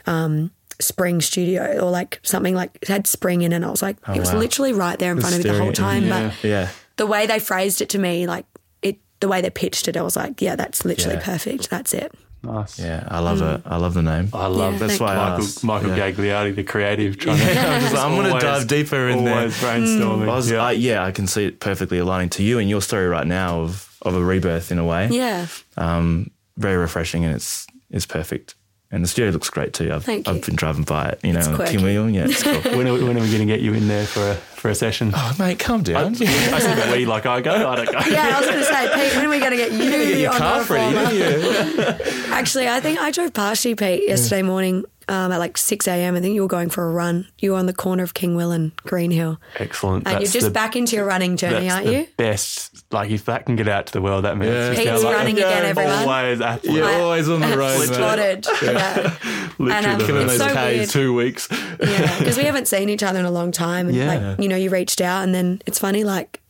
[0.06, 3.58] um, Spring Studio or like something like it had spring in it.
[3.58, 4.40] And I was like, it was wow.
[4.40, 6.12] literally right there in front of me the whole time.
[6.12, 6.70] at But Yeah.
[6.98, 8.46] the way they phrased it to me, like
[8.82, 11.24] it, the way they pitched it, I was like, yeah, that's literally Yeah.
[11.26, 11.70] perfect.
[11.70, 12.12] That's it.
[12.44, 12.78] Nice.
[12.78, 13.08] Yeah.
[13.10, 13.62] I love it.
[13.66, 14.30] I love the name.
[14.34, 15.16] I love Yeah, that's why.
[15.16, 15.64] Michael, asked.
[15.64, 16.12] Michael Yeah.
[16.12, 17.60] Gagliardi, the creative, trying Yeah, to.
[17.68, 19.36] I'm just like, I'm gonna dive deeper in there.
[19.38, 20.24] always brainstorming.
[20.30, 20.62] I was, yeah.
[20.64, 23.62] I, yeah, I can see it perfectly aligning to you and your story right now
[23.62, 25.08] of, of a rebirth in a way.
[25.10, 25.48] Yeah.
[25.78, 28.56] Um, very refreshing and it's it's perfect.
[28.92, 29.92] And the studio looks great too.
[29.92, 31.74] I've, Thank I've been driving by it, you know, quirky.
[31.78, 32.10] King William.
[32.12, 32.54] Yeah, it's cool.
[32.78, 34.70] when, are, we- when are we going to get you in there for a for
[34.70, 35.12] a session?
[35.14, 36.14] oh, mate, calm down.
[36.16, 37.52] I said we like I go.
[37.68, 38.00] I don't go.
[38.10, 40.20] Yeah, I was going to say, Pete, when are we going to get you Get
[40.20, 41.12] your on car the ready, reformer?
[41.12, 42.34] didn't you?
[42.34, 46.16] Actually, I think I drove past you, Pete, yesterday morning um, at like 6 a.m.
[46.16, 47.28] I think you were going for a run.
[47.40, 49.40] You were on the corner of King Will and Greenhill.
[49.58, 50.08] Excellent.
[50.08, 52.08] And That's you're just the, back into your running journey, that's aren't the you?
[52.18, 52.86] Best.
[52.92, 54.70] Like if that can get out to the world, that means Yeah.
[54.70, 55.94] just Pete's how, like, running again, everyone.
[56.08, 56.74] Always athlete.
[56.76, 57.90] You're always on the road, mate.
[57.94, 58.48] Spotted.
[58.64, 59.16] Yeah.
[59.60, 60.56] Literally And, um, Killing It's those so Ks.
[60.56, 60.90] weird.
[60.90, 61.48] two weeks.
[61.52, 63.88] Yeah, because we haven't seen each other in a long time.
[63.88, 64.14] And Yeah.
[64.32, 66.42] like, you know, you reached out and then it's funny, like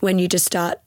[0.00, 0.78] when you just start,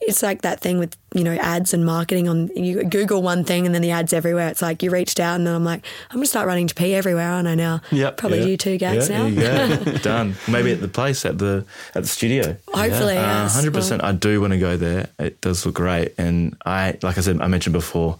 [0.00, 3.64] it's like that thing with, you know, ads and marketing on, you Google one thing
[3.66, 4.48] and then the ads everywhere.
[4.48, 6.74] It's like you reached out and then I'm like, I'm going to start running to
[6.74, 7.80] P everywhere, aren't I now?
[7.90, 8.16] Yep.
[8.16, 8.44] Probably Yeah.
[8.46, 9.74] you two gags yeah, now.
[9.84, 9.92] go.
[10.02, 10.34] Done.
[10.48, 11.64] Maybe at the place at the
[11.94, 12.56] at the studio.
[12.68, 13.54] Hopefully, Uh, yes.
[13.54, 14.02] hundred percent.
[14.04, 15.08] I do want to go there.
[15.18, 18.18] It does look great, and I, like I said, I mentioned before,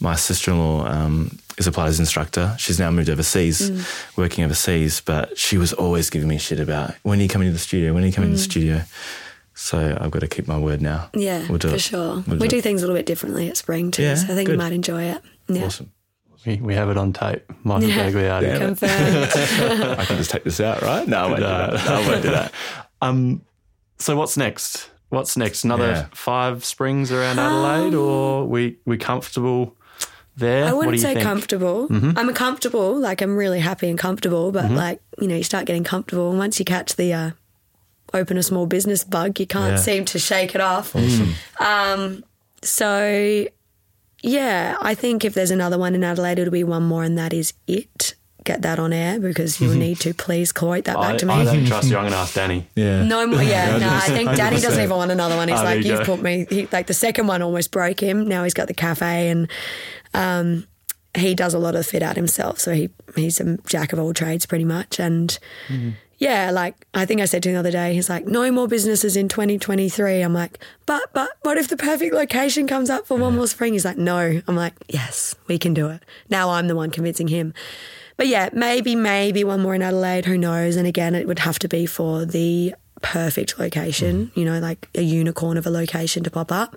[0.00, 2.54] my sister-in-law um, is a Pilates instructor.
[2.58, 4.16] She's now moved overseas, Mm.
[4.16, 7.52] working overseas, but she was always giving me shit about when are you coming to
[7.52, 7.94] the studio?
[7.94, 8.82] When are you coming to the studio?
[9.54, 11.10] So I've got to keep my word now.
[11.14, 11.80] Yeah, We'll do for it.
[11.80, 12.24] sure.
[12.26, 12.62] We'll we do do it.
[12.62, 14.52] things a little bit differently at Spring too, Yeah, so I think good.
[14.54, 15.22] you might enjoy it.
[15.48, 15.64] Yeah.
[15.66, 15.92] Awesome.
[16.44, 17.44] We, we have it on tape.
[17.62, 18.10] Michael Yeah.
[18.10, 18.42] Gagliardi.
[18.42, 18.58] Yeah.
[18.58, 19.98] Confirmed.
[20.00, 21.06] I can just take this out, right?
[21.08, 21.74] No, I won't do that.
[21.88, 22.52] I won't do that.
[23.02, 23.42] Um,
[23.98, 24.88] so what's next?
[25.10, 25.62] What's next?
[25.64, 26.06] Another Yeah.
[26.12, 29.76] five springs around Adelaide, or we we comfortable
[30.36, 30.64] there?
[30.64, 31.22] I what do wouldn't you say think?
[31.24, 31.86] comfortable.
[31.90, 35.84] I'm comfortable, like I'm really happy and comfortable, but like, you know, you start getting
[35.84, 37.30] comfortable and once you catch the uh,
[38.14, 39.76] open a small business bug, you can't Yeah.
[39.76, 40.94] seem to shake it off.
[41.60, 42.24] Um,
[42.62, 43.46] so
[44.22, 47.32] yeah, I think if there's another one in Adelaide, it'll be one more and that
[47.34, 48.14] is it.
[48.44, 51.32] Get that on air because you'll need to please quote that back I, to me.
[51.32, 51.96] I don't trust you.
[51.96, 52.66] I'm going to ask Danny.
[52.76, 53.02] Yeah.
[53.02, 53.42] No more.
[53.42, 53.88] Yeah, no.
[53.88, 55.48] I think Danny doesn't even want another one.
[55.48, 56.16] He's Oh, like, you you've go.
[56.16, 56.46] put me.
[56.50, 58.28] He, like the second one almost broke him.
[58.28, 59.48] Now he's got the cafe, and
[60.12, 60.66] um,
[61.16, 62.58] he does a lot of fit out himself.
[62.60, 65.00] So he he's a jack of all trades pretty much.
[65.00, 65.38] And
[66.18, 68.68] yeah, like I think I said to him the other day, he's like, no more
[68.68, 70.22] businesses in 2023.
[70.22, 73.72] I'm like, but but what if the perfect location comes up for one more spring?
[73.72, 74.40] He's like, no.
[74.46, 76.02] I'm like, yes, we can do it.
[76.30, 77.54] Now I'm the one convincing him.
[78.16, 80.26] But yeah, maybe maybe one more in Adelaide.
[80.26, 80.76] Who knows?
[80.76, 84.26] And again, it would have to be for the perfect location.
[84.26, 84.36] Mm.
[84.36, 86.76] You know, like a unicorn of a location to pop up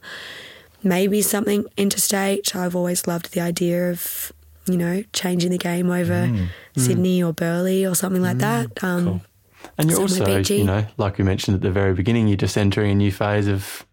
[0.83, 2.55] maybe something interstate.
[2.55, 4.31] I've always loved the idea of,
[4.67, 6.29] you know, changing the game over
[6.75, 8.83] Sydney or Burleigh or something like that.
[8.83, 9.21] Um,
[9.77, 10.57] And you're also, beachy.
[10.57, 13.47] you know, like we mentioned at the very beginning, you're just entering a new phase
[13.47, 13.85] of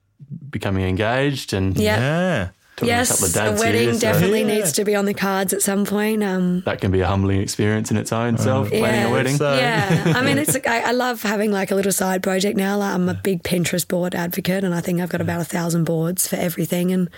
[0.50, 1.98] becoming engaged and Yeah.
[1.98, 2.44] Yeah.
[2.44, 4.54] talking to a Yes, couple a wedding here, so definitely Yeah.
[4.54, 6.22] needs to be on the cards at some point.
[6.22, 9.08] Um, that can be a humbling experience in its own self, planning Yeah.
[9.08, 9.36] a wedding.
[9.36, 12.56] So- yeah, I mean, it's like, I, I love having like a little side project
[12.56, 12.76] now.
[12.78, 15.84] Like, I'm a big Pinterest board advocate, and I think I've got about a thousand
[15.84, 16.92] boards for everything.
[16.92, 17.08] And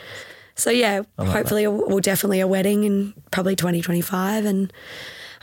[0.56, 4.44] so, yeah, hopefully, we'll definitely a wedding in probably 2025.
[4.44, 4.72] And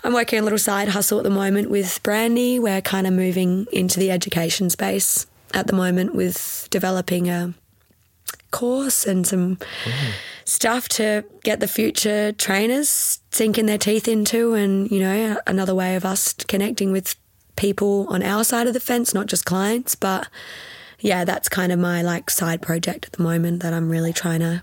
[0.04, 2.60] I'm working a little side hustle at the moment with Brandy.
[2.60, 7.54] We're kind of moving into the education space at the moment with developing a
[8.52, 9.58] course and some
[10.46, 15.96] stuff to get the future trainers sinking their teeth into and you know another way
[15.96, 17.16] of us connecting with
[17.56, 20.28] people on our side of the fence not just clients but
[21.00, 24.42] yeah that's kind of my like side project at the moment that I'm really trying
[24.42, 24.62] to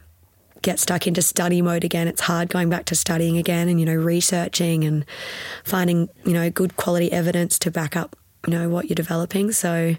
[0.62, 3.86] get stuck into study mode again it's hard going back to studying again and you
[3.86, 5.04] know researching and
[5.64, 9.96] finding you know good quality evidence to back up you know what you're developing so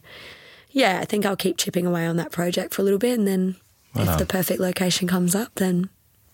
[0.71, 3.27] yeah I think I'll keep chipping away on that project for a little bit and
[3.27, 3.55] then
[3.95, 5.89] if the perfect location comes up then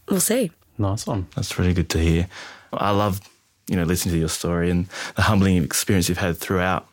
[0.09, 1.28] we'll see Nice one.
[1.36, 2.28] That's really good to hear.
[2.71, 3.21] I love,
[3.67, 6.88] you know, listening to your story and the humbling experience you've had throughout.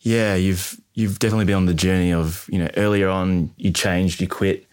[0.00, 4.20] Yeah, you've you've definitely been on the journey of, you know, earlier on you changed,
[4.20, 4.63] you quit,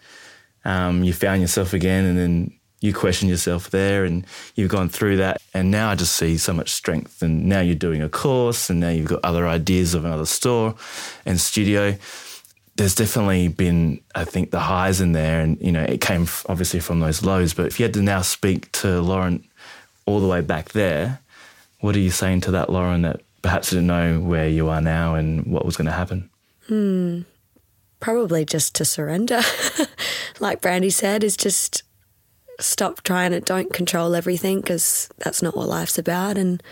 [0.64, 5.18] um, you found yourself again, and then you questioned yourself there, and you've gone through
[5.18, 5.40] that.
[5.54, 7.22] And now I just see so much strength.
[7.22, 10.74] And now you're doing a course, and now you've got other ideas of another store
[11.24, 11.96] and studio
[12.76, 16.80] there's definitely been, I think, the highs in there, and you know, it came obviously
[16.80, 17.54] from those lows.
[17.54, 19.44] But if you had to now speak to Lauren
[20.06, 21.20] all the way back there,
[21.80, 25.14] what are you saying to that Lauren that perhaps didn't know where you are now
[25.14, 26.30] and what was going to happen?
[28.00, 29.40] probably just to surrender.
[30.40, 31.82] like Brandy said, is just
[32.60, 36.38] stop trying to don't control everything because that's not what life's about.
[36.38, 36.62] And,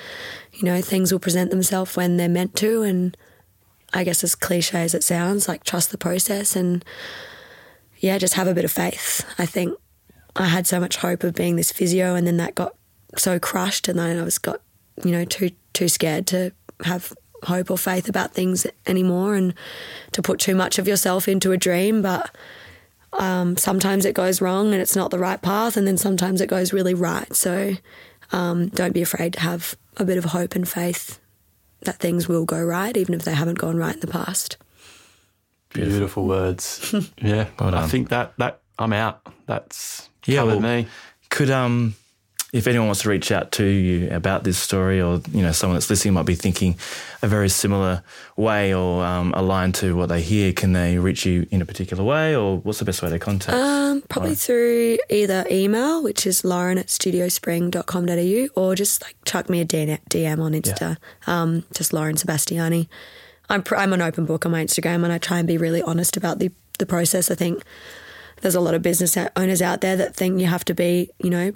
[0.52, 2.82] you know, things will present themselves when they're meant to.
[2.82, 3.16] And
[3.92, 6.84] I guess as cliche as it sounds, like trust the process and,
[7.98, 9.24] yeah, just have a bit of faith.
[9.38, 9.78] I think
[10.36, 12.74] I had so much hope of being this physio and then that got
[13.16, 14.60] so crushed and then I was got,
[15.04, 16.52] you know, too too scared to
[16.84, 17.12] have
[17.44, 19.54] hope or faith about things anymore and
[20.12, 22.02] to put too much of yourself into a dream.
[22.02, 22.34] But
[23.14, 26.48] um, sometimes it goes wrong and it's not the right path, and then sometimes it
[26.48, 27.34] goes really right.
[27.34, 27.74] So
[28.32, 31.18] um, don't be afraid to have a bit of hope and faith
[31.82, 34.56] that things will go right, even if they haven't gone right in the past.
[35.70, 36.94] Beautiful, words.
[37.22, 37.46] yeah.
[37.58, 39.20] Well I think that that I'm out.
[39.46, 40.88] That's Yeah, covered well- me.
[41.30, 41.94] Could um,
[42.52, 45.76] if anyone wants to reach out to you about this story, or you know, someone
[45.76, 46.76] that's listening might be thinking
[47.22, 48.02] a very similar
[48.36, 52.02] way or um, aligned to what they hear, can they reach you in a particular
[52.02, 53.56] way, or what's the best way to contact?
[53.56, 59.60] Um, probably through either email, which is lauren at studiospring.com.au, or just like chuck me
[59.60, 60.96] a DM on Insta,
[61.28, 62.88] um, just Lauren Sebastiani.
[63.48, 65.82] I'm, pr- I'm an open book on my Instagram and I try and be really
[65.82, 67.30] honest about the, the process.
[67.30, 67.62] I think
[68.40, 71.30] there's a lot of business owners out there that think you have to be, you
[71.30, 71.52] know,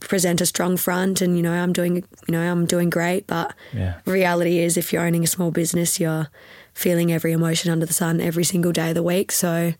[0.00, 3.26] present a strong front and, you know, I'm doing, you know, I'm doing great.
[3.26, 3.94] But Yeah.
[4.06, 6.28] reality is if you're owning a small business, you're
[6.74, 9.32] feeling every emotion under the sun every single day of the week.
[9.32, 9.74] So,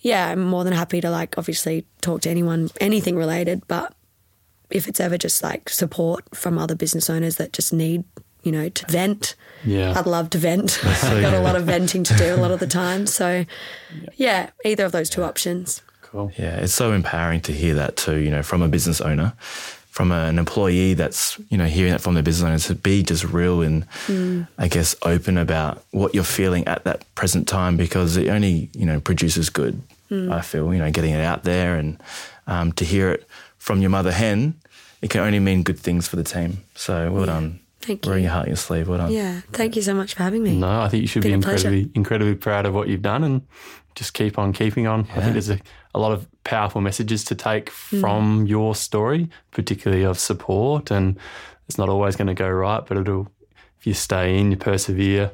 [0.00, 3.62] yeah, I'm more than happy to like obviously talk to anyone, anything related.
[3.66, 3.92] But
[4.70, 8.04] if it's ever just like support from other business owners that just need,
[8.42, 9.94] you know, to vent, Yeah.
[9.98, 10.78] I'd love to vent.
[10.84, 13.06] I've got a lot of venting to do a lot of the time.
[13.06, 13.44] So,
[14.14, 15.82] yeah, either of those two options.
[16.16, 16.32] Cool.
[16.38, 19.34] Yeah, it's so empowering to hear that too, you know, from a business owner,
[19.90, 23.22] from an employee that's, you know, hearing that from the business owner to be just
[23.24, 23.84] real and
[24.56, 28.86] I guess open about what you're feeling at that present time because it only, you
[28.86, 32.02] know, produces good, I feel, you know, getting it out there and
[32.46, 34.54] um, to hear it from your mother hen,
[35.02, 36.62] it can only mean good things for the team.
[36.74, 37.60] So well done.
[37.82, 38.10] Thank you.
[38.10, 38.28] Wearing you.
[38.28, 38.88] your heart on your sleeve.
[38.88, 39.12] Well done.
[39.12, 40.56] Yeah, thank you so much for having me.
[40.56, 41.68] No, I think you should Been be a pleasure.
[41.68, 43.42] incredibly, incredibly proud of what you've done and
[43.94, 45.06] just keep on keeping on.
[45.14, 45.58] I think there's a,
[45.96, 48.00] a lot of powerful messages to take Hmm.
[48.00, 50.90] from your story, particularly of support.
[50.90, 51.16] And
[51.68, 53.28] it's not always going to go right, but it'll,
[53.80, 55.30] if you stay in, you persevere,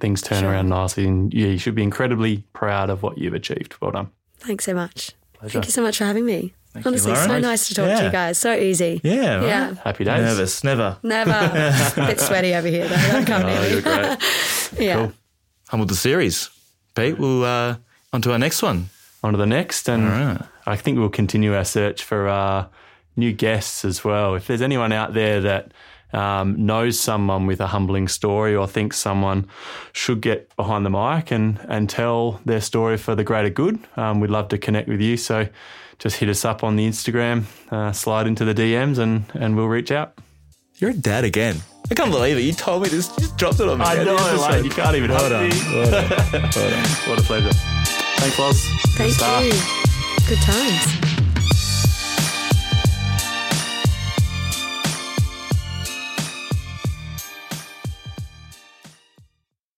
[0.00, 0.50] things turn Sure.
[0.50, 1.06] around nicely.
[1.06, 3.74] And yeah, you should be incredibly proud of what you've achieved.
[3.80, 4.08] Well done.
[4.40, 5.12] Thanks so much.
[5.34, 5.52] Pleasure.
[5.54, 6.52] Thank you so much for having me.
[6.72, 8.38] Thank you, Honestly, so nice to talk to you guys.
[8.38, 9.00] So easy.
[9.04, 9.46] Yeah, right.
[9.46, 9.74] Yeah.
[9.84, 10.20] Happy days.
[10.22, 10.96] Nervous, never.
[11.02, 11.30] Never.
[12.02, 12.96] a bit sweaty over here, though.
[13.12, 13.82] Don't come Oh, near you're me.
[13.82, 14.18] great.
[14.78, 14.94] Yeah.
[14.96, 15.12] Cool.
[15.68, 16.48] Humble the series.
[16.94, 17.76] Pete, we'll uh,
[18.12, 18.88] on to our next one.
[19.22, 19.88] On to the next.
[19.88, 20.42] And right.
[20.66, 22.66] I think we'll continue our search for uh,
[23.16, 24.34] new guests as well.
[24.34, 25.72] If there's anyone out there that
[26.12, 29.48] um, knows someone with a humbling story or thinks someone
[29.92, 34.20] should get behind the mic and, and tell their story for the greater good, um,
[34.20, 35.16] we'd love to connect with you.
[35.16, 35.48] So
[35.98, 39.68] just hit us up on the Instagram, uh, slide into the DMs, and, and we'll
[39.68, 40.18] reach out.
[40.76, 41.62] You're a dad again.
[41.90, 42.42] I can't believe it.
[42.42, 43.08] You told me this.
[43.10, 43.84] You just dropped it on me.
[43.84, 45.48] I know, like, you can't even hold on.
[45.50, 46.10] Well done.
[46.32, 46.88] Well done.
[47.08, 47.71] What a pleasure.
[48.22, 48.68] Thanks, Loz.
[48.94, 49.52] Thank you.
[50.28, 51.21] Good times.